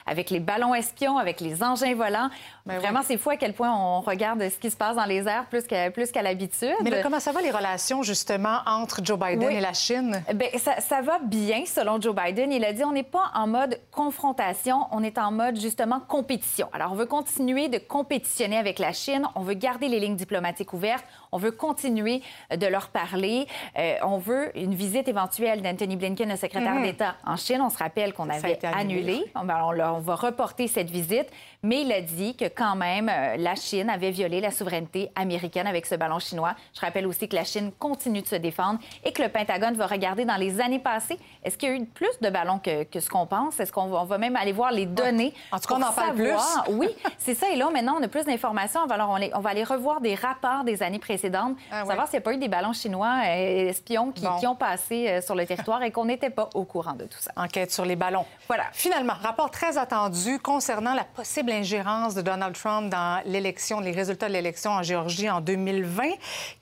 [0.07, 2.29] avec les ballons espions, avec les engins volants.
[2.67, 5.27] Ben Vraiment, c'est fou à quel point on regarde ce qui se passe dans les
[5.27, 6.75] airs plus qu'à plus qu'à l'habitude.
[6.83, 9.55] Mais là, comment ça va les relations justement entre Joe Biden Oui.
[9.55, 10.23] et la Chine?
[10.35, 12.53] Bien, ça, ça va bien, selon Joe Biden.
[12.53, 16.69] Il a dit on n'est pas en mode confrontation, on est en mode justement compétition.
[16.73, 20.73] Alors, on veut continuer de compétitionner avec la Chine, on veut garder les lignes diplomatiques
[20.73, 22.23] ouvertes, on veut continuer
[22.57, 23.47] de leur parler,
[23.79, 26.83] Euh, on veut une visite éventuelle d'Anthony Blinken, le secrétaire Mhm.
[26.85, 27.61] d'État en Chine.
[27.63, 29.13] On se rappelle qu'on avait annulé.
[29.13, 29.33] annulé.
[29.35, 31.29] On, on va reporter cette visite,
[31.63, 35.67] mais il a dit que quand même, euh, la Chine avait violé la souveraineté américaine
[35.67, 36.55] avec ce ballon chinois.
[36.75, 39.87] Je rappelle aussi que la Chine continue de se défendre et que le Pentagone va
[39.87, 43.01] regarder dans les années passées, est-ce qu'il y a eu plus de ballons que, que
[43.01, 43.59] ce qu'on pense?
[43.59, 45.35] Est-ce qu'on va, même aller voir les données?
[45.51, 46.75] En tout cas, on pour en parle savoir- plus.
[46.79, 47.49] Oui, c'est ça.
[47.51, 48.85] Et là, maintenant, on a plus d'informations.
[48.89, 51.89] Alors, on, les- on va aller revoir des rapports des années précédentes, Ah ouais.
[51.89, 54.39] savoir s'il n'y a pas eu des ballons chinois euh, espions qui, Bon.
[54.39, 57.19] qui ont passé euh, sur le territoire et qu'on n'était pas au courant de tout
[57.19, 57.33] ça.
[57.37, 58.25] Enquête sur les ballons.
[58.47, 58.65] Voilà.
[58.73, 64.29] Finalement, rapport très attendu concernant la possible ingérence de Donald Trump dans l'élection, les résultats
[64.29, 66.03] de l'élection en Géorgie en 2020.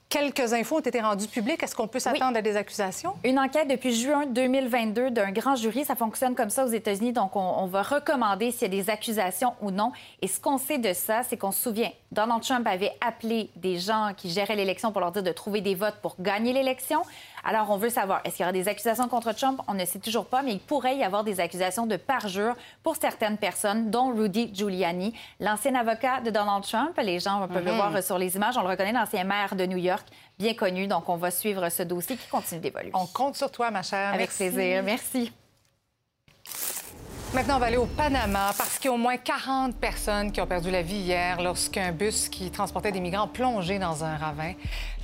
[0.09, 1.61] Quelques infos ont été rendues publiques.
[1.61, 3.13] Est-ce qu'on peut s'attendre à des accusations?
[3.25, 5.83] Une enquête depuis juin 2022 d'un grand jury.
[5.83, 7.11] Ça fonctionne comme ça aux États-Unis.
[7.11, 9.91] Donc, on, on va recommander s'il y a des accusations ou non.
[10.21, 13.77] Et ce qu'on sait de ça, c'est qu'on se souvient, Donald Trump avait appelé des
[13.79, 17.01] gens qui géraient l'élection pour leur dire de trouver des votes pour gagner l'élection.
[17.43, 19.59] Alors, on veut savoir, est-ce qu'il y aura des accusations contre Trump?
[19.67, 22.95] On ne sait toujours pas, mais il pourrait y avoir des accusations de parjure pour
[22.95, 26.97] certaines personnes, dont Rudy Giuliani, l'ancien avocat de Donald Trump.
[27.03, 27.77] Les gens peuvent le Mhm.
[27.77, 28.57] voir sur les images.
[28.57, 30.05] On le reconnaît, l'ancien maire de New York,
[30.39, 30.87] bien connu.
[30.87, 32.91] Donc, on va suivre ce dossier qui continue d'évoluer.
[32.93, 34.09] On compte sur toi, ma chère.
[34.13, 34.37] Avec Merci.
[34.37, 34.83] plaisir.
[34.83, 35.31] Merci.
[37.37, 40.41] Maintenant, on va aller au Panama parce qu'il y a au moins 40 personnes qui
[40.41, 44.53] ont perdu la vie hier lorsqu'un bus qui transportait des migrants plongé dans un ravin.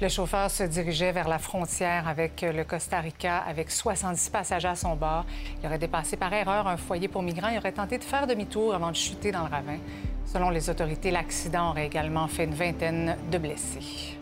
[0.02, 4.76] Le chauffeur se dirigeait vers la frontière avec le Costa Rica avec 70 passagers à
[4.76, 5.28] son bord.
[5.62, 7.50] Il aurait dépassé par erreur un foyer pour migrants.
[7.50, 9.78] Il aurait tenté de faire demi-tour avant de chuter dans le ravin.
[10.26, 14.18] Selon les autorités, l'accident aurait également fait une vingtaine de blessés.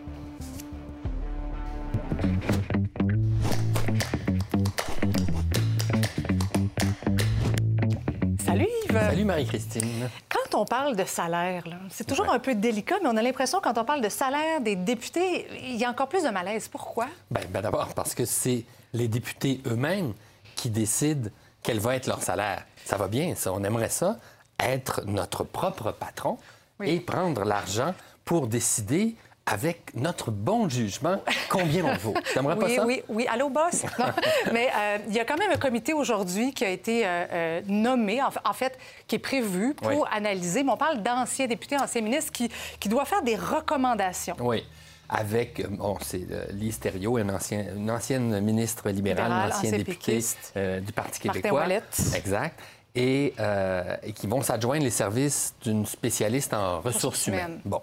[8.92, 10.10] Salut Marie-Christine.
[10.28, 13.78] Quand on parle de salaire, c'est toujours un peu délicat, mais on a l'impression quand
[13.78, 16.68] on parle de salaire des députés, il y a encore plus de malaise.
[16.68, 17.06] Pourquoi?
[17.30, 20.12] Ben, ben d'abord parce que c'est les députés eux-mêmes
[20.56, 21.30] qui décident
[21.62, 22.66] quel va être leur salaire.
[22.84, 23.52] Ça va bien, ça.
[23.52, 24.18] On aimerait ça,
[24.60, 26.36] être notre propre patron
[26.82, 32.14] et prendre l'argent pour décider avec notre bon jugement combien on vaut.
[32.32, 32.86] T'aimerais pas oui, ça?
[32.86, 33.26] oui, oui.
[33.28, 33.82] Allô, boss?
[33.98, 34.06] Non.
[34.52, 37.60] Mais euh, il y a quand même un comité aujourd'hui qui a été euh, euh,
[37.66, 38.78] nommé, en, fa- en fait,
[39.08, 39.96] qui est prévu pour Oui.
[40.12, 40.62] analyser.
[40.62, 44.36] Mais on parle d'anciens députés, anciens ministres qui, qui doivent faire des recommandations.
[44.38, 44.64] Oui.
[45.08, 49.78] Avec, bon, c'est Lise Thériault, une, ancien- une ancienne ministre libérale, Libérale, un ancien ancien
[49.78, 50.52] député péquiste.
[50.56, 51.60] euh, du Parti Martin québécois.
[51.62, 52.00] Ouellette.
[52.14, 52.58] Exact.
[52.94, 57.44] Et, euh, et qui vont s'adjoindre les services d'une spécialiste en ressources Ressources humaines.
[57.46, 57.60] humaines.
[57.64, 57.82] Bon.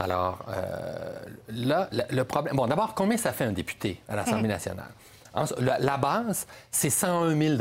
[0.00, 2.54] Alors, euh, là, le, problème.
[2.56, 4.52] Bon, d'abord, combien ça fait un député à l'Assemblée Hmm.
[4.52, 4.90] nationale?
[5.34, 7.56] En- la, la base, c'est 101 000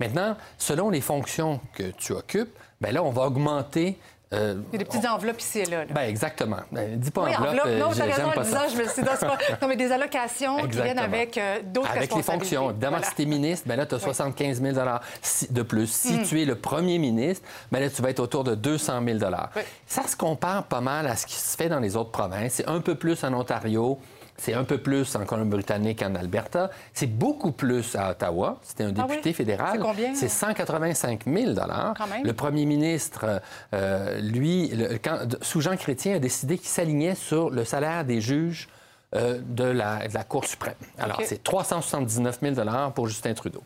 [0.00, 3.98] Maintenant, selon les fonctions que tu occupes, bien là, on va augmenter
[4.34, 5.86] Euh, Il y a des petites enveloppes ici et là.
[5.86, 5.92] là.
[5.94, 6.58] Ben exactement.
[6.70, 7.66] Ben, dis pas oui, enveloppe, enveloppe.
[7.66, 8.66] euh, Non, raison, j'aime pas ça.
[8.66, 9.38] disant, je me suis dit, non, c'est pas...
[9.62, 12.70] Non, mais des allocations qui viennent avec euh, d'autres Avec les fonctions.
[12.70, 13.08] Évidemment, Voilà.
[13.10, 14.76] si tu es ministre, ben là, tu as 75 000
[15.22, 15.90] si- de plus.
[15.90, 16.22] Si Mm.
[16.24, 19.18] tu es le premier ministre, ben là, tu vas être autour de 200 000
[19.56, 19.62] Oui.
[19.86, 22.52] Ça se compare pas mal à ce qui se fait dans les autres provinces.
[22.54, 23.98] C'est un peu plus en Ontario.
[24.40, 26.70] C'est un peu plus en Colombie-Britannique qu'en Alberta.
[26.94, 28.58] C'est beaucoup plus à Ottawa.
[28.62, 29.34] C'était un Ah député oui?
[29.34, 29.70] fédéral.
[29.72, 30.14] C'est combien?
[30.14, 32.24] C'est 185 000 Quand même.
[32.24, 33.40] Le premier ministre,
[33.74, 38.20] euh, lui, le- quand- sous Jean Chrétien, a décidé qu'il s'alignait sur le salaire des
[38.20, 38.68] juges
[39.16, 40.74] euh, de, la, de la Cour suprême.
[40.98, 41.24] Alors, OK.
[41.26, 43.62] c'est 379 000 pour Justin Trudeau.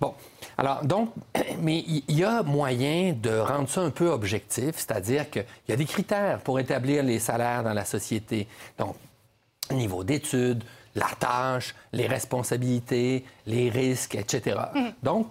[0.00, 0.14] Bon.
[0.58, 1.10] Alors, donc,
[1.60, 5.72] mais il il y a moyen de rendre ça un peu objectif, c'est-à-dire qu'il y
[5.72, 8.48] a des critères pour établir les salaires dans la société.
[8.78, 8.96] Donc,
[9.72, 10.62] niveau d'études,
[10.94, 14.58] la tâche, les responsabilités, les risques, etc.
[14.74, 14.92] Mhm.
[15.02, 15.28] Donc,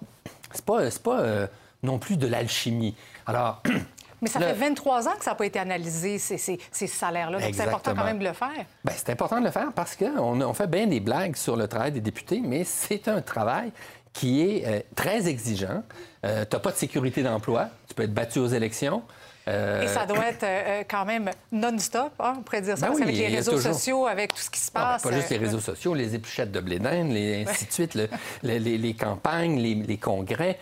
[0.51, 1.47] c'est pas, pas euh,
[1.83, 2.95] non plus de l'alchimie.
[3.25, 3.61] Alors,
[4.21, 6.87] Mais ça le- fait 23 ans que ça n'a pas été analysé, ces, ces- ces
[6.87, 7.39] salaires-là.
[7.39, 8.65] Donc, c'est important quand même de le faire.
[8.85, 11.67] Ben, c'est important de le faire parce qu'on on fait bien des blagues sur le
[11.67, 13.71] travail des députés, mais c'est un travail
[14.13, 15.83] qui est euh, très exigeant.
[16.23, 19.01] tu n'as pas de sécurité d'emploi, tu peux être battu aux élections.
[19.47, 22.87] Euh, Et ça doit être euh, euh, quand même non-stop, hein, on pourrait dire ça,
[22.87, 25.01] Ben oui, qu'avec les réseaux toujours- sociaux, avec tout ce qui se Non, ben, passe.
[25.03, 28.07] pas juste les réseaux sociaux, les épluchettes de blé les, ainsi de suite, le-
[28.43, 30.57] le- les, les campagnes, les, les congrès.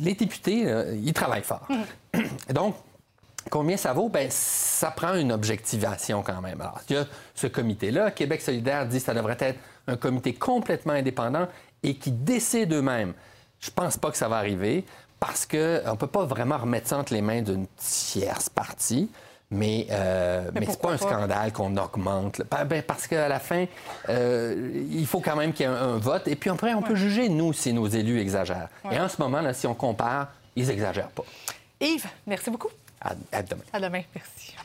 [0.00, 1.66] Les députés, euh, ils travaillent fort.
[2.54, 2.76] Donc,
[3.50, 4.08] combien ça vaut?
[4.08, 6.60] Ben, ça prend une objectivation quand même.
[6.60, 8.10] Alors, il y a ce comité-là.
[8.10, 11.46] Québec solidaire dit que ça devrait être un comité complètement indépendant
[11.82, 13.12] et qui décide eux-mêmes.
[13.60, 14.84] Je pense pas que ça va arriver
[15.22, 19.08] parce qu'on ne peut pas vraiment remettre ça entre les mains d'une tierce partie.
[19.52, 22.38] Mais, euh, mais, c'est pas un scandale qu'on augmente.
[22.38, 22.44] là.
[22.50, 23.66] Ben, ben, parce qu'à la fin,
[24.08, 26.26] euh, il faut quand même qu'il y ait un, un vote.
[26.26, 28.68] Et puis après, on peut juger, nous, si nos élus exagèrent.
[28.84, 28.96] Ouais.
[28.96, 31.22] Et en ce moment, là, si on compare, ils exagèrent pas.
[31.80, 32.70] Yves, merci beaucoup.
[33.00, 33.62] À, à demain.
[33.72, 34.02] À demain.
[34.16, 34.56] Merci.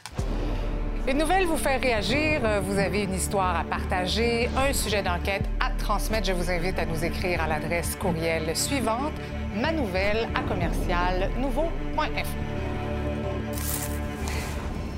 [1.07, 2.41] Une nouvelle vous fait réagir.
[2.43, 6.25] Euh, Vous avez une histoire à partager, un sujet d'enquête à transmettre.
[6.27, 9.13] Je vous invite à nous écrire à l'adresse courriel suivante
[9.59, 12.37] manouvelle à commercial nouveau.info.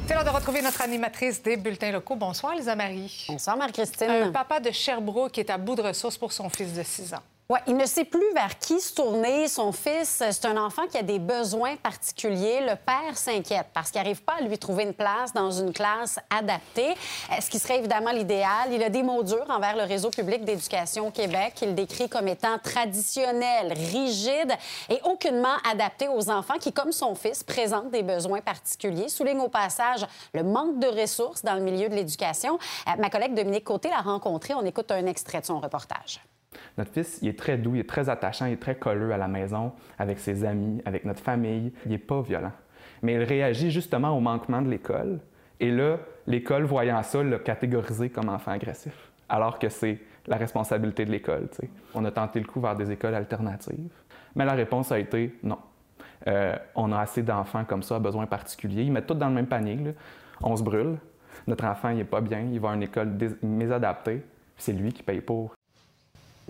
[0.06, 2.16] C'est l'heure de retrouver notre animatrice des bulletins locaux.
[2.16, 3.26] Bonsoir, Lisa Marie.
[3.30, 4.10] Bonsoir, Marie-Christine.
[4.10, 7.24] Un papa de Sherbrooke est à bout de ressources pour son fils de 6 ans.
[7.66, 9.48] Il ne sait plus vers qui se tourner.
[9.48, 12.60] Son fils, c'est un enfant qui a des besoins particuliers.
[12.62, 16.20] Le père s'inquiète parce qu'il n'arrive pas à lui trouver une place dans une classe
[16.30, 16.94] adaptée,
[17.32, 18.72] Euh, ce qui serait évidemment l'idéal.
[18.72, 22.28] Il a des mots durs envers le réseau public d'éducation au Québec qu'il décrit comme
[22.28, 24.54] étant traditionnel, rigide
[24.88, 29.10] et aucunement adapté aux enfants qui, comme son fils, présentent des besoins particuliers.
[29.10, 32.60] Souligne au passage le manque de ressources dans le milieu de l'éducation.
[32.88, 34.54] Euh, ma collègue Dominique Côté l'a rencontré.
[34.54, 36.22] On écoute un extrait de son reportage.
[36.78, 39.18] Notre fils, il est très doux, il est très attachant, il est très colleux à
[39.18, 41.72] la maison, avec ses amis, avec notre famille.
[41.86, 42.52] Il n'est pas violent.
[43.02, 45.20] Mais il réagit justement au manquement de l'école.
[45.60, 48.94] Et là, l'école, voyant ça, l'a catégorisé comme enfant agressif,
[49.28, 51.50] alors que c'est la responsabilité de l'école.
[51.94, 53.92] On a tenté le coup vers des écoles alternatives,
[54.36, 55.58] mais la réponse a été non.
[56.28, 58.84] Euh, on a assez d'enfants comme ça à besoins particuliers.
[58.84, 59.78] Ils mettent tout dans le même panier.
[60.42, 60.98] On se brûle.
[61.48, 62.40] Notre enfant, il n'est pas bien.
[62.52, 64.24] Il va à une école mésadaptée.
[64.58, 65.54] C'est lui qui paye pour.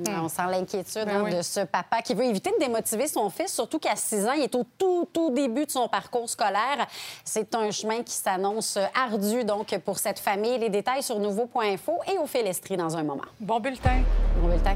[0.07, 1.35] On sent l'inquiétude Ben hein, oui.
[1.35, 4.43] de ce papa qui veut éviter de démotiver son fils, surtout qu'à 6 ans, il
[4.43, 6.87] est au tout, tout début de son parcours scolaire.
[7.23, 10.57] C'est un chemin qui s'annonce ardu donc pour cette famille.
[10.57, 13.23] Les détails sur nouveau.info et au Félestri dans un moment.
[13.39, 14.01] Bon bulletin.
[14.41, 14.75] Bon bulletin.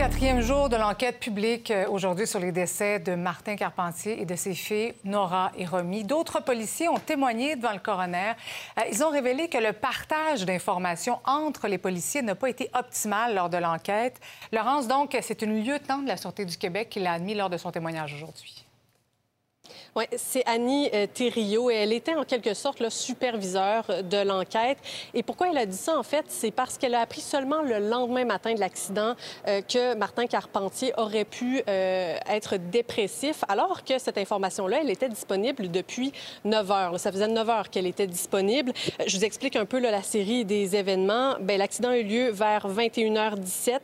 [0.00, 4.34] Quatrième jour de l'enquête publique euh, aujourd'hui sur les décès de Martin Carpentier et de
[4.34, 6.04] ses filles Nora et Romy.
[6.04, 8.32] D'autres policiers ont témoigné devant le coroner.
[8.78, 13.34] Euh, Ils ont révélé que le partage d'informations entre les policiers n'a pas été optimal
[13.34, 14.18] lors de l'enquête.
[14.52, 17.58] Laurence, donc, c'est une lieutenant de la Sûreté du Québec qui l'a admis lors de
[17.58, 18.64] son témoignage aujourd'hui.
[19.96, 24.78] Oui, c'est Annie euh, Thériault et elle était en quelque sorte le superviseur de l'enquête.
[25.14, 27.78] Et pourquoi elle a dit ça, en fait, c'est parce qu'elle a appris seulement le
[27.78, 29.14] lendemain matin de l'accident
[29.48, 35.08] euh, que Martin Carpentier aurait pu euh, être dépressif, alors que cette information-là, elle était
[35.08, 36.12] disponible depuis
[36.44, 37.00] 9 heures.
[37.00, 38.72] Ça faisait 9 heures qu'elle était disponible.
[39.06, 41.36] Je vous explique un peu la série des événements.
[41.40, 43.80] Bien, L'accident a eu lieu vers 21h17.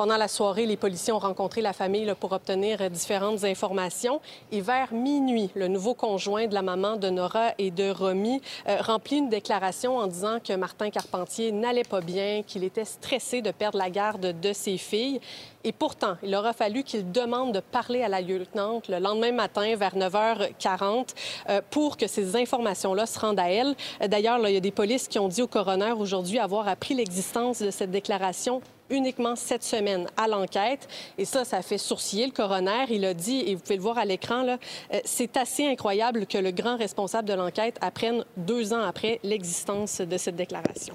[0.00, 4.22] Pendant la soirée, les policiers ont rencontré la famille pour obtenir différentes informations.
[4.50, 9.18] Et vers minuit, le nouveau conjoint de la maman de Nora et de Romy remplit
[9.18, 13.76] une déclaration en disant que Martin Carpentier n'allait pas bien, qu'il était stressé de perdre
[13.76, 15.20] la garde de ses filles.
[15.64, 19.76] Et pourtant, il aura fallu qu'il demande de parler à la lieutenante le lendemain matin
[19.76, 21.08] vers 9h40
[21.50, 23.76] euh, pour que ces informations-là se rendent à elle.
[24.08, 27.60] D'ailleurs, il y a des polices qui ont dit au coroner aujourd'hui avoir appris l'existence
[27.60, 30.88] de cette déclaration uniquement cette semaine à l'enquête.
[31.18, 32.86] Et ça, ça fait sourciller le coroner.
[32.90, 34.56] Il a dit, et vous pouvez le voir à l'écran, euh,
[35.04, 40.16] c'est assez incroyable que le grand responsable de l'enquête apprenne deux ans après l'existence de
[40.16, 40.94] cette déclaration.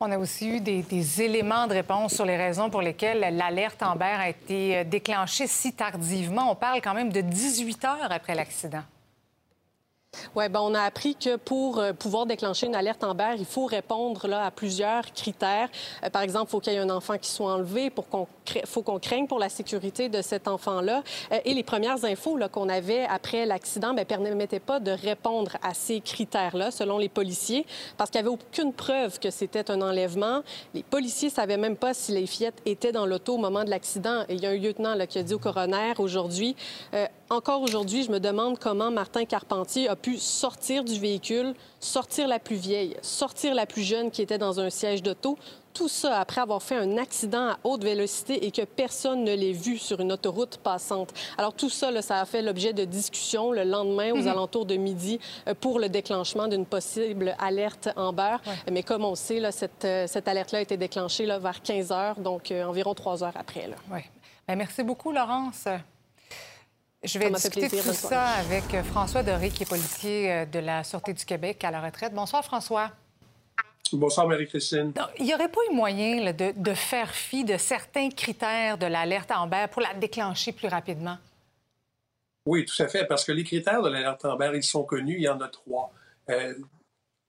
[0.00, 4.04] On a aussi eu des, éléments de réponse sur les raisons pour lesquelles l'alerte Amber
[4.04, 6.52] a été déclenchée si tardivement.
[6.52, 8.84] On parle quand même de 18 heures après l'accident.
[10.34, 13.66] Oui, ben on a appris que pour euh, pouvoir déclencher une alerte Amber, il faut
[13.66, 15.68] répondre là, à plusieurs critères.
[16.02, 18.26] Euh, par exemple, il faut qu'il y ait un enfant qui soit enlevé, pour qu'on
[18.64, 21.02] faut qu'on craigne pour la sécurité de cet enfant-là.
[21.32, 25.56] Euh, et les premières infos qu'on avait après l'accident ne ben, permettaient pas de répondre
[25.62, 27.66] à ces critères-là, selon les policiers,
[27.98, 30.42] parce qu'il n'y avait aucune preuve que c'était un enlèvement.
[30.72, 33.70] Les policiers ne savaient même pas si les fillettes étaient dans l'auto au moment de
[33.70, 34.24] l'accident.
[34.30, 36.56] Il y a un lieutenant qui a dit au coroner aujourd'hui,
[37.30, 42.38] encore aujourd'hui, je me demande comment Martin Carpentier a pu sortir du véhicule, sortir la
[42.38, 45.38] plus vieille, sortir la plus jeune qui était dans un siège d'auto.
[45.74, 49.52] Tout ça après avoir fait un accident à haute vélocité et que personne ne l'ait
[49.52, 51.12] vu sur une autoroute passante.
[51.36, 54.28] Alors tout ça, ça a fait l'objet de discussions le lendemain aux mhm.
[54.28, 58.40] alentours de midi euh, pour le déclenchement d'une possible alerte en beurre.
[58.72, 61.92] Mais comme on sait, là, cette, euh, cette alerte-là a été déclenchée là, vers 15
[61.92, 63.70] heures, donc euh, environ trois heures après.
[63.92, 64.00] Oui.
[64.48, 65.68] Ben, merci beaucoup, Laurence.
[67.02, 70.82] Je vais discuter tout ça avec euh, François Doré, qui est policier euh, de la
[70.82, 72.12] Sûreté du Québec à la retraite.
[72.12, 72.90] Bonsoir, François.
[73.92, 74.92] Bonsoir, Marie-Christine.
[75.18, 79.66] Il n'y aurait pas eu moyen de, faire fi de certains critères de l'alerte Amber
[79.70, 81.16] pour la déclencher plus rapidement?
[82.44, 85.22] Oui, tout à fait, parce que les critères de l'alerte Amber, ils sont connus, il
[85.22, 85.92] y en a trois.
[86.30, 86.54] Euh,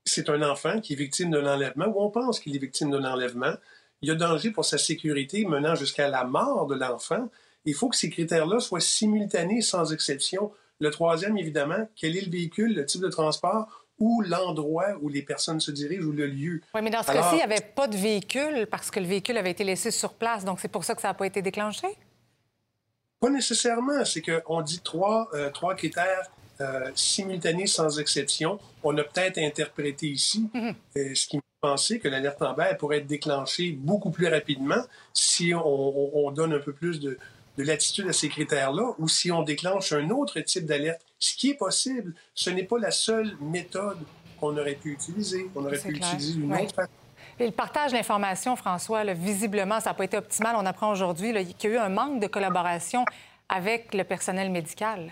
[0.03, 3.05] c'est un enfant qui est victime d'un enlèvement ou on pense qu'il est victime d'un
[3.05, 3.53] enlèvement.
[4.01, 7.29] Il y a danger pour sa sécurité menant jusqu'à la mort de l'enfant
[7.65, 10.51] il faut que ces critères-là soient simultanés sans exception.
[10.79, 15.21] Le troisième, évidemment, quel est le véhicule, le type de transport ou l'endroit où les
[15.21, 16.61] personnes se dirigent ou le lieu.
[16.73, 19.37] Oui, mais dans ce cas-ci, il n'y avait pas de véhicule parce que le véhicule
[19.37, 20.45] avait été laissé sur place.
[20.45, 21.87] Donc, c'est pour ça que ça n'a pas été déclenché?
[23.19, 24.05] Pas nécessairement.
[24.05, 28.57] C'est qu'on dit trois, euh, trois critères euh, simultanés sans exception.
[28.83, 30.75] On a peut-être interprété ici, mhm.
[30.95, 34.81] euh, ce qui me pensait que l'alerte en pourrait être déclenchée beaucoup plus rapidement
[35.13, 37.17] si on donne un peu plus de,
[37.59, 41.49] de l'attitude à ces critères-là, ou si on déclenche un autre type d'alerte, ce qui
[41.49, 43.97] est possible, ce n'est pas la seule méthode
[44.39, 45.49] qu'on aurait pu utiliser.
[45.53, 46.91] On aurait pu utiliser une autre façon.
[47.37, 50.55] Et le partage d'informations, François, visiblement, ça n'a pas été optimal.
[50.55, 53.03] On apprend aujourd'hui qu'il y a eu un manque de collaboration
[53.49, 55.11] avec le personnel médical.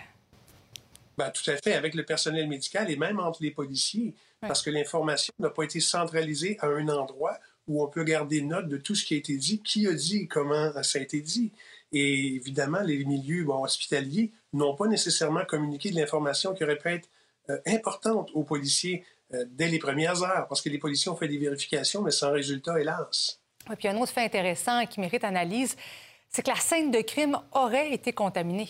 [1.18, 4.70] Bien, tout à fait, avec le personnel médical et même entre les policiers, parce que
[4.70, 8.94] l'information n'a pas été centralisée à un endroit où on peut garder note de tout
[8.94, 11.52] ce qui a été dit, qui a dit et comment ça a été dit.
[11.92, 17.08] Et évidemment, les milieux hospitaliers n'ont pas nécessairement communiqué de l'information qui aurait pu être
[17.50, 21.28] euh, importante aux policiers euh, dès les premières heures, parce que les policiers ont fait
[21.28, 23.40] des vérifications, mais sans résultat, hélas.
[23.70, 25.76] Et puis un autre fait intéressant qui mérite analyse,
[26.28, 28.68] c'est que la scène de crime aurait été contaminée.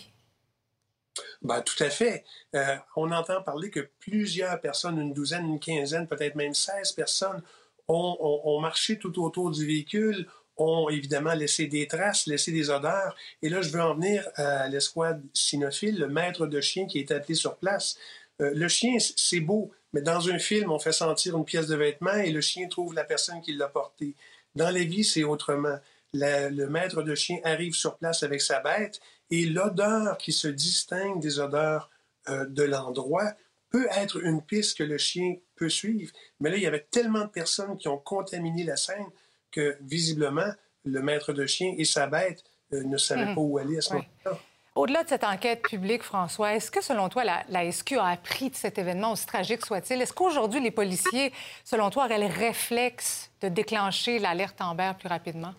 [1.43, 2.25] Ben, tout à fait.
[2.55, 7.43] Euh, on entend parler que plusieurs personnes, une douzaine, une quinzaine, peut-être même 16 personnes,
[7.89, 13.17] ont, marché tout autour du véhicule, ont évidemment laissé des traces, laissé des odeurs.
[13.43, 17.11] Et là, je veux en venir à l'escouade cynophile, le maître de chien qui est
[17.11, 17.97] appelé sur place.
[18.41, 21.77] Euh, le chien, c'est beau, mais dans un film, on fait sentir une pièce de
[21.77, 24.15] vêtement et le chien trouve la personne qui l'a porté.
[24.55, 25.79] Dans la vie, c'est autrement.
[26.13, 31.21] le maître de chien arrive sur place avec sa bête et l'odeur qui se distingue
[31.21, 31.91] des odeurs
[32.29, 33.33] euh, de l'endroit
[33.71, 36.13] peut être une piste que le chien peut suivre.
[36.41, 39.07] Mais là, il y avait tellement de personnes qui ont contaminé la scène
[39.51, 40.51] que visiblement,
[40.85, 43.35] le maître de chien et sa bête euh, ne savaient mhm.
[43.35, 44.39] pas où aller à ce moment-là.
[44.75, 48.55] Au-delà de cette enquête publique, François, est-ce que, selon toi, la, SQ a appris de
[48.55, 50.01] cet événement, aussi tragique soit-il?
[50.01, 51.33] Est-ce qu'aujourd'hui, les policiers,
[51.65, 55.53] selon toi, auraient le réflexe de déclencher l'alerte Amber plus rapidement?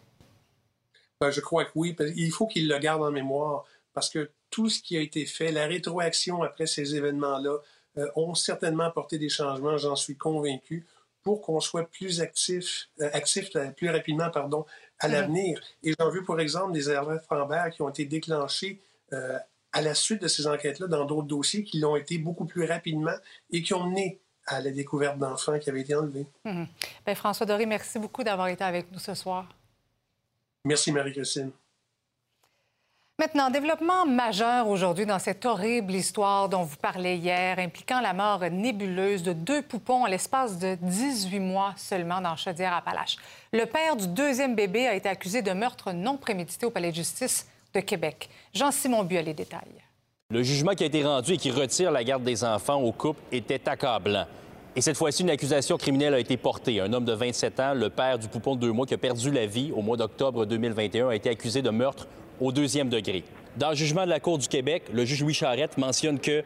[1.19, 1.93] Ben, je crois que oui.
[2.15, 5.51] Il faut qu'ils le gardent en mémoire parce que tout ce qui a été fait,
[5.51, 7.57] la rétroaction après ces événements-là,
[7.97, 10.85] euh, ont certainement apporté des changements, j'en suis convaincu
[11.23, 14.65] pour qu'on soit plus actif, euh, actif euh, plus rapidement pardon,
[14.99, 15.13] à mhm.
[15.13, 15.61] l'avenir.
[15.83, 18.81] Et j'en veux, pour exemple, des alertes Amber qui ont été déclenchées
[19.13, 19.37] euh,
[19.71, 23.15] à la suite de ces enquêtes-là dans d'autres dossiers qui l'ont été beaucoup plus rapidement
[23.51, 26.25] et qui ont mené à la découverte d'enfants qui avaient été enlevés.
[26.45, 26.67] Mhm.
[27.05, 29.47] Bien, François Doré, merci beaucoup d'avoir été avec nous ce soir.
[30.65, 31.51] Merci, Marie-Christine.
[33.19, 38.39] Maintenant, développement majeur aujourd'hui dans cette horrible histoire dont vous parlez hier, impliquant la mort
[38.49, 43.17] nébuleuse de deux poupons en l'espace de 18 mois seulement dans Chaudière-Appalaches.
[43.51, 46.95] Le père du deuxième bébé a été accusé de meurtre non prémédité au palais de
[46.95, 48.29] justice de Québec.
[48.53, 49.83] Jean-Simon Bu a les détails.
[50.29, 53.19] Le jugement qui a été rendu et qui retire la garde des enfants au couple
[53.33, 54.27] était accablant.
[54.77, 56.79] Et cette fois-ci, une accusation criminelle a été portée.
[56.79, 59.29] Un homme de 27 ans, le père du poupon de deux mois qui a perdu
[59.29, 62.07] la vie au mois d'octobre 2021, a été accusé de meurtre
[62.39, 63.23] au deuxième degré.
[63.57, 66.43] Dans le jugement de la Cour du Québec, le juge Louis Charette mentionne que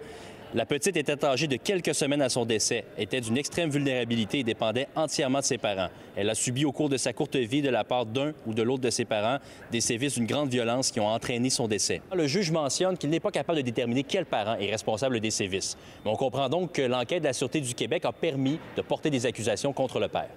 [0.55, 4.43] la petite était âgée de quelques semaines à son décès, était d'une extrême vulnérabilité et
[4.43, 5.87] dépendait entièrement de ses parents.
[6.15, 8.61] Elle a subi au cours de sa courte vie de la part d'un ou de
[8.61, 9.39] l'autre de ses parents
[9.71, 12.01] des sévices d'une grande violence qui ont entraîné son décès.
[12.13, 15.75] Le juge mentionne qu'il n'est pas capable de déterminer quel parent est responsable des sévices.
[16.05, 19.09] Mais on comprend donc que l'enquête de la Sûreté du Québec a permis de porter
[19.09, 20.29] des accusations contre le père.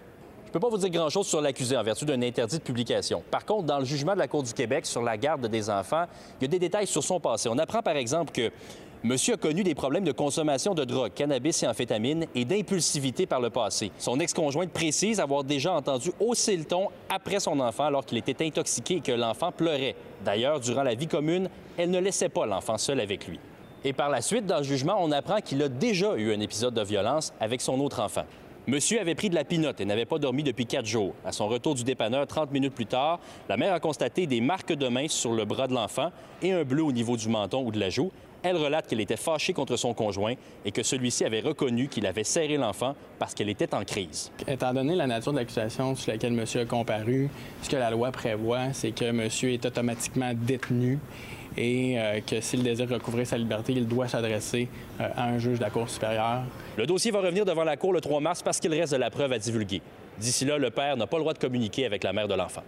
[0.47, 3.21] Je ne peux pas vous dire grand-chose sur l'accusé en vertu d'un interdit de publication.
[3.33, 6.05] Par contre, dans le jugement de la Cour du Québec sur la garde des enfants,
[6.41, 7.49] il y a des détails sur son passé.
[7.53, 8.53] On apprend par exemple que
[9.03, 13.41] Monsieur a connu des problèmes de consommation de drogue, cannabis et amphétamines et d'impulsivité par
[13.41, 13.91] le passé.
[13.99, 18.45] Son ex-conjointe précise avoir déjà entendu hausser le ton après son enfant alors qu'il était
[18.47, 19.97] intoxiqué et que l'enfant pleurait.
[20.25, 23.39] D'ailleurs, durant la vie commune, elle ne laissait pas l'enfant seul avec lui.
[23.85, 26.75] Et par la suite, dans le jugement, on apprend qu'il a déjà eu un épisode
[26.75, 28.25] de violence avec son autre enfant.
[28.69, 31.15] Monsieur avait pris de la pinote et n'avait pas dormi depuis quatre jours.
[31.25, 34.73] À son retour du dépanneur 30 minutes plus tard, la mère a constaté des marques
[34.73, 36.11] de main sur le bras de l'enfant
[36.43, 38.11] et un bleu au niveau du menton ou de la joue.
[38.43, 42.25] Elle relate qu'elle était fâchée contre son conjoint et que celui-ci avait reconnu qu'il avait
[42.25, 44.33] serré l'enfant parce qu'elle était en crise.
[44.49, 47.31] Étant donné la nature de l'accusation sur laquelle monsieur a comparu,
[47.63, 50.99] ce que la loi prévoit, c'est que monsieur est automatiquement détenu
[51.57, 54.69] et euh, que s'il désire recouvrir sa liberté, il doit s'adresser
[55.01, 56.43] euh, à un juge de la Cour supérieure.
[56.77, 59.11] Le dossier va revenir devant la Cour le 3 mars parce qu'il reste de la
[59.11, 59.81] preuve à divulguer.
[60.19, 62.63] D'ici là, le père n'a pas le droit de communiquer avec la mère de l'enfant.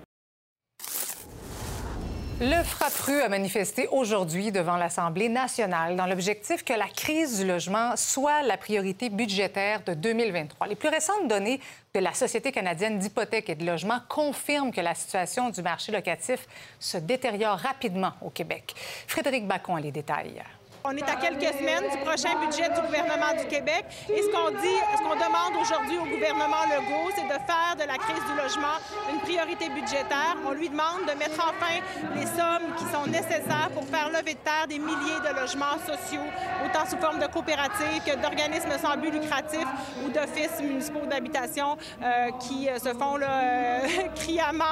[2.41, 7.97] Le Frappru a manifesté aujourd'hui devant l'Assemblée nationale dans l'objectif que la crise du logement
[7.97, 10.69] soit la priorité budgétaire de 2023.
[10.69, 11.61] Les plus récentes données
[11.93, 16.47] de la Société canadienne d'hypothèques et de logement confirment que la situation du marché locatif
[16.79, 18.73] se détériore rapidement au Québec.
[19.09, 20.41] Frédéric Bacon a les détails.
[20.91, 23.85] On est à quelques semaines du prochain budget du gouvernement du Québec.
[24.09, 27.85] Et ce qu'on dit, ce qu'on demande aujourd'hui au gouvernement Legault, c'est de faire de
[27.85, 28.81] la crise du logement
[29.13, 30.37] une priorité budgétaire.
[30.47, 31.85] On lui demande de mettre enfin
[32.17, 36.25] les sommes qui sont nécessaires pour faire lever de terre des milliers de logements sociaux,
[36.65, 39.67] autant sous forme de coopératives que d'organismes sans but lucratif
[40.03, 43.81] ou d'offices municipaux d'habitation euh, qui euh, se font euh,
[44.15, 44.65] criamment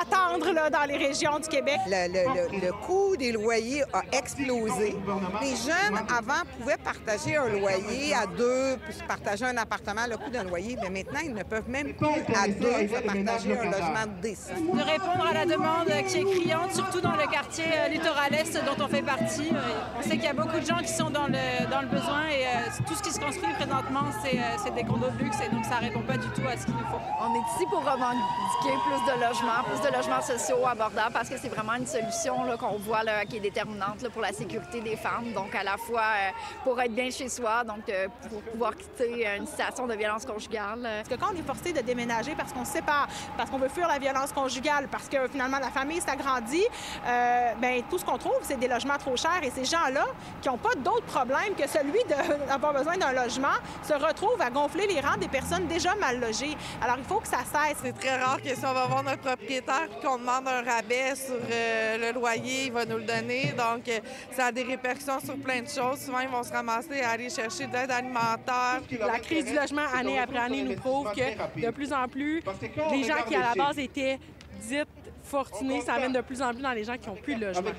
[0.00, 1.76] attendre dans les régions du Québec.
[1.86, 4.96] Le coût des loyers a explosé.
[5.40, 10.30] Les jeunes, avant, pouvaient partager un loyer à deux, puis partager un appartement, le coût
[10.30, 14.06] d'un loyer, mais maintenant, ils ne peuvent même plus à deux se partager un logement
[14.20, 14.54] décent.
[14.54, 18.52] de répondre à la demande qui est criante, surtout dans le quartier euh, littoral est
[18.64, 19.50] dont on fait partie.
[19.52, 21.88] Euh, On sait qu'il y a beaucoup de gens qui sont dans le, dans le
[21.88, 25.48] besoin et euh, tout ce qui se construit présentement, c'est des condos de luxe et
[25.54, 27.00] donc ça répond pas du tout à ce qu'il nous faut.
[27.20, 31.38] On est ici pour revendiquer plus de logements, plus de logements sociaux abordables parce que
[31.38, 34.80] c'est vraiment une solution là, qu'on voit là, qui est déterminante là, pour la sécurité
[34.80, 35.05] des femmes.
[35.34, 36.30] Donc, à la fois euh,
[36.64, 40.82] pour être bien chez soi, donc euh, pour pouvoir quitter une situation de violence conjugale.
[40.84, 41.02] euh.
[41.02, 43.68] Parce que quand on est forcé de déménager parce qu'on se sépare, parce qu'on veut
[43.68, 46.64] fuir la violence conjugale, parce que finalement la famille s'agrandit,
[47.06, 49.42] euh, ben tout ce qu'on trouve, c'est des logements trop chers.
[49.42, 50.06] Et ces gens-là,
[50.42, 52.00] qui n'ont pas d'autre problème que celui
[52.48, 56.56] d'avoir besoin d'un logement, se retrouvent à gonfler les rangs des personnes déjà mal logées.
[56.82, 57.78] Alors il faut que ça cesse.
[57.82, 61.14] C'est très rare que si on va voir notre propriétaire et qu'on demande un rabais
[61.14, 63.52] sur euh, le loyer, il va nous le donner.
[63.56, 63.84] Donc,
[64.32, 66.00] ça a des répercussions sur plein de choses.
[66.00, 68.80] Souvent, ils vont se ramasser à aller chercher de l'aide alimentaire.
[69.00, 72.42] La crise du logement, année après année, nous prouve que de plus en plus,
[72.90, 74.18] les gens qui, à la base, étaient
[74.60, 74.88] dites
[75.22, 77.70] fortunés s'amènent de plus en plus dans les gens qui n'ont plus de logement.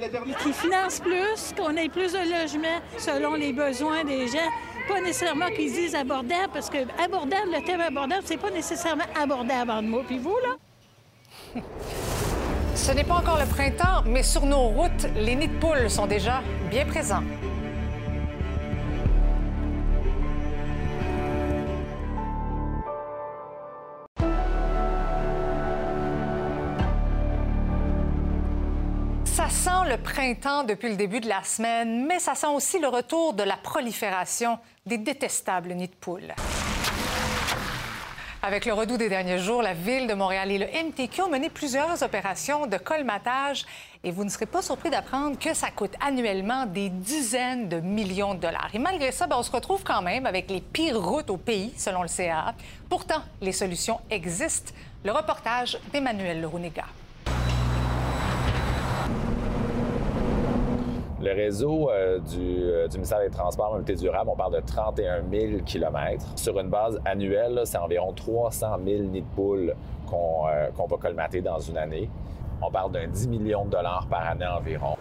[0.43, 4.49] qui financent plus, qu'on ait plus de logements selon les besoins des gens.
[4.87, 9.71] Pas nécessairement qu'ils disent abordable, parce que abordable, le thème abordable, c'est pas nécessairement abordable
[9.71, 11.61] entre moi puis vous, là?
[12.77, 16.05] Ce n'est pas encore le printemps, mais sur nos routes, les nids de poules sont
[16.05, 17.23] déjà bien présents.
[29.25, 32.87] Ça sent le printemps depuis le début de la semaine, mais ça sent aussi le
[32.87, 36.33] retour de la prolifération des détestables nids de poules.
[38.43, 41.49] Avec le redout des derniers jours, la Ville de Montréal et le MTQ ont mené
[41.49, 43.65] plusieurs opérations de colmatage
[44.03, 48.35] et vous ne serez pas surpris d'apprendre que ça coûte annuellement des dizaines de millions
[48.35, 48.69] de dollars.
[48.75, 51.73] Et malgré ça, ben, on se retrouve quand même avec les pires routes au pays,
[51.77, 52.53] selon le CA.
[52.89, 54.71] Pourtant, les solutions existent.
[55.03, 56.85] Le reportage d'Emmanuel Lerouniga.
[61.27, 65.23] Le réseau euh, du, euh, du, ministère des Transports Mobilité durable, on parle de 31
[65.29, 66.25] 000 km.
[66.37, 69.75] Sur une base annuelle, c'est environ 300 000 nids de poules
[70.09, 70.45] qu'on
[70.77, 72.09] qu'on va colmater dans une année.
[72.61, 74.95] On parle d'un 10 millions de dollars par année environ.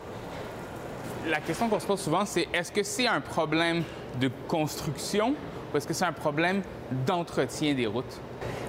[1.31, 3.85] La question qu'on se pose souvent, c'est est-ce que c'est un problème
[4.21, 5.37] de construction
[5.73, 6.63] ou est-ce que c'est un problème
[7.07, 8.21] d'entretien des routes?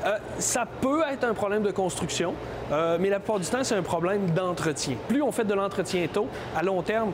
[0.05, 2.35] Euh, ça peut être un problème de construction,
[2.71, 4.95] euh, mais la plupart du temps, c'est un problème d'entretien.
[5.07, 7.11] Plus on fait de l'entretien tôt, à long terme,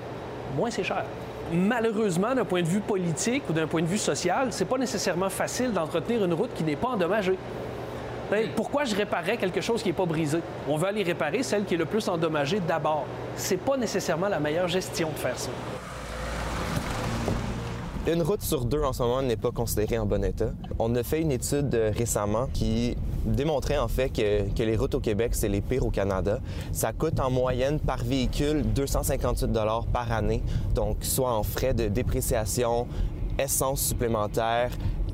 [0.55, 1.03] moins c'est cher.
[1.51, 5.29] Malheureusement, d'un point de vue politique ou d'un point de vue social, c'est pas nécessairement
[5.29, 7.37] facile d'entretenir une route qui n'est pas endommagée.
[8.31, 10.39] Ben, pourquoi je réparerais quelque chose qui n'est pas brisé?
[10.67, 13.05] On veut aller réparer celle qui est le plus endommagée d'abord.
[13.35, 15.51] C'est pas nécessairement la meilleure gestion de faire ça.
[18.07, 20.51] Une route sur deux en ce moment n'est pas considérée en bon état.
[20.79, 24.99] On a fait une étude euh, récemment qui démontrait en fait que, les routes au
[24.99, 26.39] Québec, c'est les pires au Canada.
[26.71, 29.57] Ça coûte en moyenne par véhicule 258
[29.91, 30.41] par année,
[30.73, 32.87] donc soit en frais de dépréciation,
[33.39, 34.71] essence supplémentaire,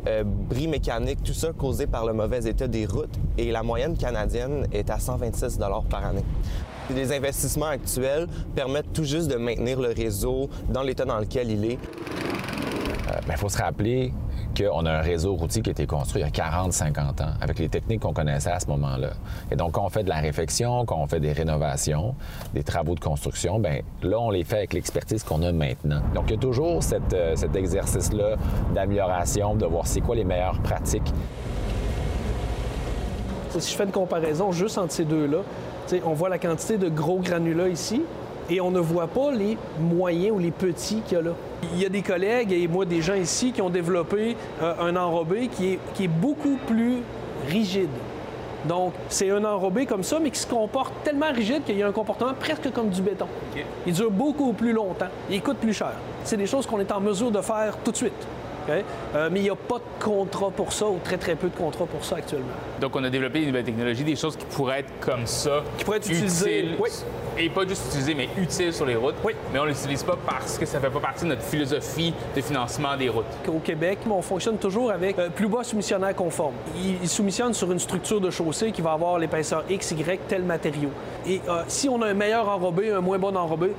[0.07, 3.16] euh, bris mécaniques, tout ça causé par le mauvais état des routes.
[3.38, 6.24] Et la moyenne canadienne est à 126 par année.
[6.89, 11.66] Les investissements actuels permettent tout juste de maintenir le réseau dans l'état dans lequel il
[11.66, 11.80] est.
[13.22, 14.12] Il ben, faut se rappeler
[14.60, 17.60] qu'on a un réseau routier qui a été construit il y a 40-50 ans, avec
[17.60, 19.12] les techniques qu'on connaissait à ce moment-là.
[19.51, 22.16] Et donc, quand on fait de la réflexion, quand on fait des rénovations,
[22.53, 26.01] des travaux de construction, ben là, on les fait avec l'expertise qu'on a maintenant.
[26.14, 26.80] Donc, il y a toujours
[27.14, 28.36] euh, cet exercice-là
[28.74, 31.14] d'amélioration, de voir c'est quoi les meilleures pratiques.
[33.49, 35.39] Si je fais une comparaison juste entre ces deux-là,
[36.05, 38.03] on voit la quantité de gros granulats ici,
[38.50, 41.32] et on ne voit pas les moyens ou les petits qu'il y a là.
[41.74, 44.95] Il y a des collègues et moi des gens ici qui ont développé euh, un
[44.95, 46.97] enrobé qui est, qui est beaucoup plus
[47.47, 47.89] rigide.
[48.66, 51.88] Donc, c'est un enrobé comme ça, mais qui se comporte tellement rigide qu'il y a
[51.88, 53.28] un comportement presque comme du béton.
[53.88, 55.08] Il dure beaucoup plus longtemps.
[55.30, 55.93] Il coûte plus cher.
[56.26, 58.28] C'est des choses qu'on est en mesure de faire tout de suite.
[59.16, 61.56] Euh, mais il n'y a pas de contrat pour ça ou très, très peu de
[61.56, 62.48] contrats pour ça actuellement.
[62.80, 65.64] Donc, on a développé une nouvelle technologie, des choses qui pourraient être comme ça.
[65.78, 66.70] Qui pourraient être utilisées.
[66.80, 66.90] Oui.
[67.38, 69.16] Et pas juste utilisées, mais utiles sur les routes.
[69.24, 69.34] Oui.
[69.54, 72.14] Mais on ne l'utilise pas parce que ça ne fait pas partie de notre philosophie
[72.36, 73.26] de financement des routes.
[73.48, 76.54] Au Québec, on fonctionne toujours avec euh, plus bas soumissionnaire conforme.
[77.02, 80.90] Il, soumissionne sur une structure de chaussée qui va avoir l'épaisseur X, Y, tel matériau.
[81.28, 83.72] Et euh, si on a un meilleur enrobé, un moins bon enrobé,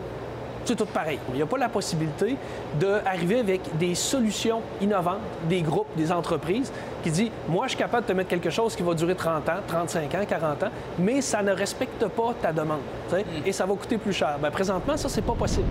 [0.64, 1.18] c'est tout pareil.
[1.30, 2.36] Il n'y a pas la possibilité
[2.78, 8.06] d'arriver avec des solutions innovantes, des groupes, des entreprises qui disent Moi, je suis capable
[8.06, 11.20] de te mettre quelque chose qui va durer 30 ans, 35 ans, 40 ans, mais
[11.20, 12.80] ça ne respecte pas ta demande.
[13.12, 13.46] Mm.
[13.46, 14.38] Et ça va coûter plus cher.
[14.38, 15.66] Bien, présentement, ça, c'est pas possible.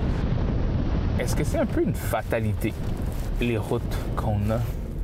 [1.20, 2.74] Est-ce que c'est un peu une fatalité,
[3.42, 3.82] les routes
[4.16, 4.60] qu'on a?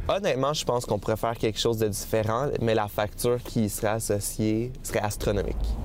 [0.08, 3.88] Honnêtement, je pense qu'on pourrait faire quelque chose de différent, mais la facture qui serait
[3.88, 5.76] associée serait astronomique.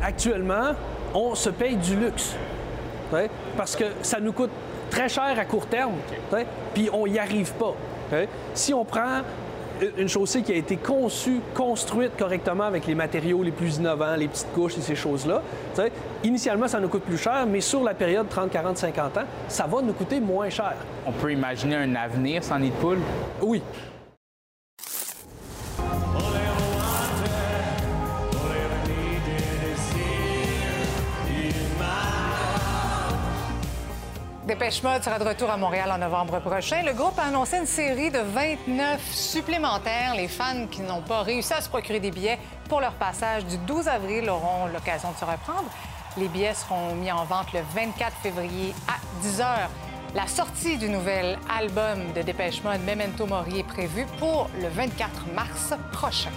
[0.00, 0.72] Actuellement,
[1.14, 2.34] on se paye du luxe.
[3.56, 4.50] Parce que ça nous coûte
[4.90, 5.94] très cher à court terme,
[6.74, 7.74] puis on n'y arrive pas.
[8.54, 9.20] Si on prend
[9.98, 14.28] une chaussée qui a été conçue, construite correctement avec les matériaux les plus innovants, les
[14.28, 15.42] petites couches et ces choses-là,
[16.22, 19.66] initialement, ça nous coûte plus cher, mais sur la période 30, 40, 50 ans, ça
[19.66, 20.74] va nous coûter moins cher.
[21.06, 22.98] On peut imaginer un avenir sans nid de poule?
[23.40, 23.62] Oui.
[34.62, 36.84] Dépêche Mode sera de retour à Montréal en novembre prochain.
[36.84, 40.14] Le groupe a annoncé une série de 29 supplémentaires.
[40.14, 42.38] Les fans qui n'ont pas réussi à se procurer des billets
[42.68, 45.68] pour leur passage du 12 avril auront l'occasion de se reprendre.
[46.16, 49.44] Les billets seront mis en vente le 24 février à 10 h.
[50.14, 55.26] La sortie du nouvel album de Dépêche Mode Memento Mori est prévue pour le 24
[55.34, 56.30] mars prochain.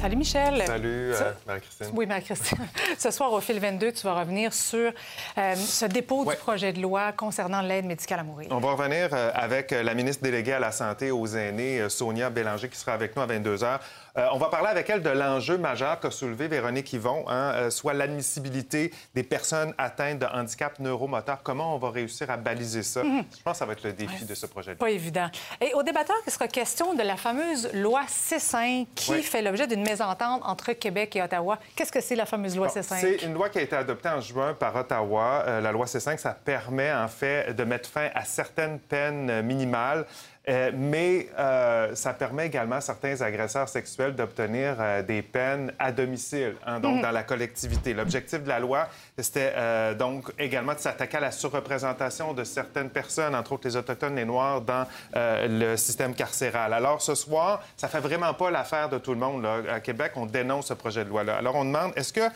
[0.00, 0.62] Salut Michel.
[0.64, 1.86] Salut euh, Marie-Christine.
[1.92, 2.58] Oui, Marie-Christine.
[2.98, 4.92] Ce soir, au fil 22, tu vas revenir sur
[5.36, 8.48] euh, ce dépôt du projet de loi concernant l'aide médicale à mourir.
[8.50, 12.70] On va revenir euh, avec la ministre déléguée à la Santé aux aînés, Sonia Bélanger,
[12.70, 13.78] qui sera avec nous à 22 h.
[14.16, 17.70] Euh, on va parler avec elle de l'enjeu majeur qu'a soulevé Véronique Yvon, hein, euh,
[17.70, 21.38] soit l'admissibilité des personnes atteintes de handicap neuromoteur.
[21.42, 23.02] Comment on va réussir à baliser ça?
[23.02, 23.24] Mhm.
[23.36, 24.74] Je pense que ça va être le défi de ce projet.
[24.74, 25.28] Pas évident.
[25.60, 29.82] Et au débatteur, il sera question de la fameuse loi C5 qui fait l'objet d'une
[29.82, 31.58] mésentente entre Québec et Ottawa.
[31.76, 33.00] Qu'est-ce que c'est la fameuse loi C5?
[33.00, 35.44] C'est une loi qui a été adoptée en juin par Ottawa.
[35.46, 40.04] Euh, la loi C5, ça permet en fait de mettre fin à certaines peines minimales
[40.50, 45.92] Euh, mais euh, ça permet également à certains agresseurs sexuels d'obtenir euh, des peines à
[45.92, 47.02] domicile, hein, donc Mhm.
[47.02, 47.94] dans la collectivité.
[47.94, 49.52] L'objectif de la loi, c'était
[49.94, 54.24] donc également de s'attaquer à la surreprésentation de certaines personnes, entre autres les Autochtones, les
[54.24, 56.72] Noirs, dans le système carcéral.
[56.72, 59.42] Alors ce soir, ça fait vraiment pas l'affaire de tout le monde.
[59.42, 59.58] Là.
[59.74, 61.36] À Québec, on dénonce ce projet de loi-là.
[61.36, 62.28] Alors on demande, est-ce que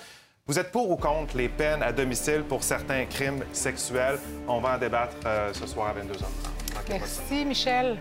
[0.46, 4.18] vous êtes pour ou contre les peines à domicile pour certains crimes sexuels?
[4.46, 5.16] On va en débattre
[5.52, 6.63] ce soir à 22h.
[6.88, 7.98] Merci, Michel.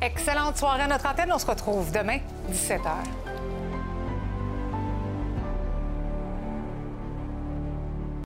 [0.00, 1.32] Excellente soirée à notre antenne.
[1.32, 2.18] On se retrouve demain,
[2.50, 3.27] 17h.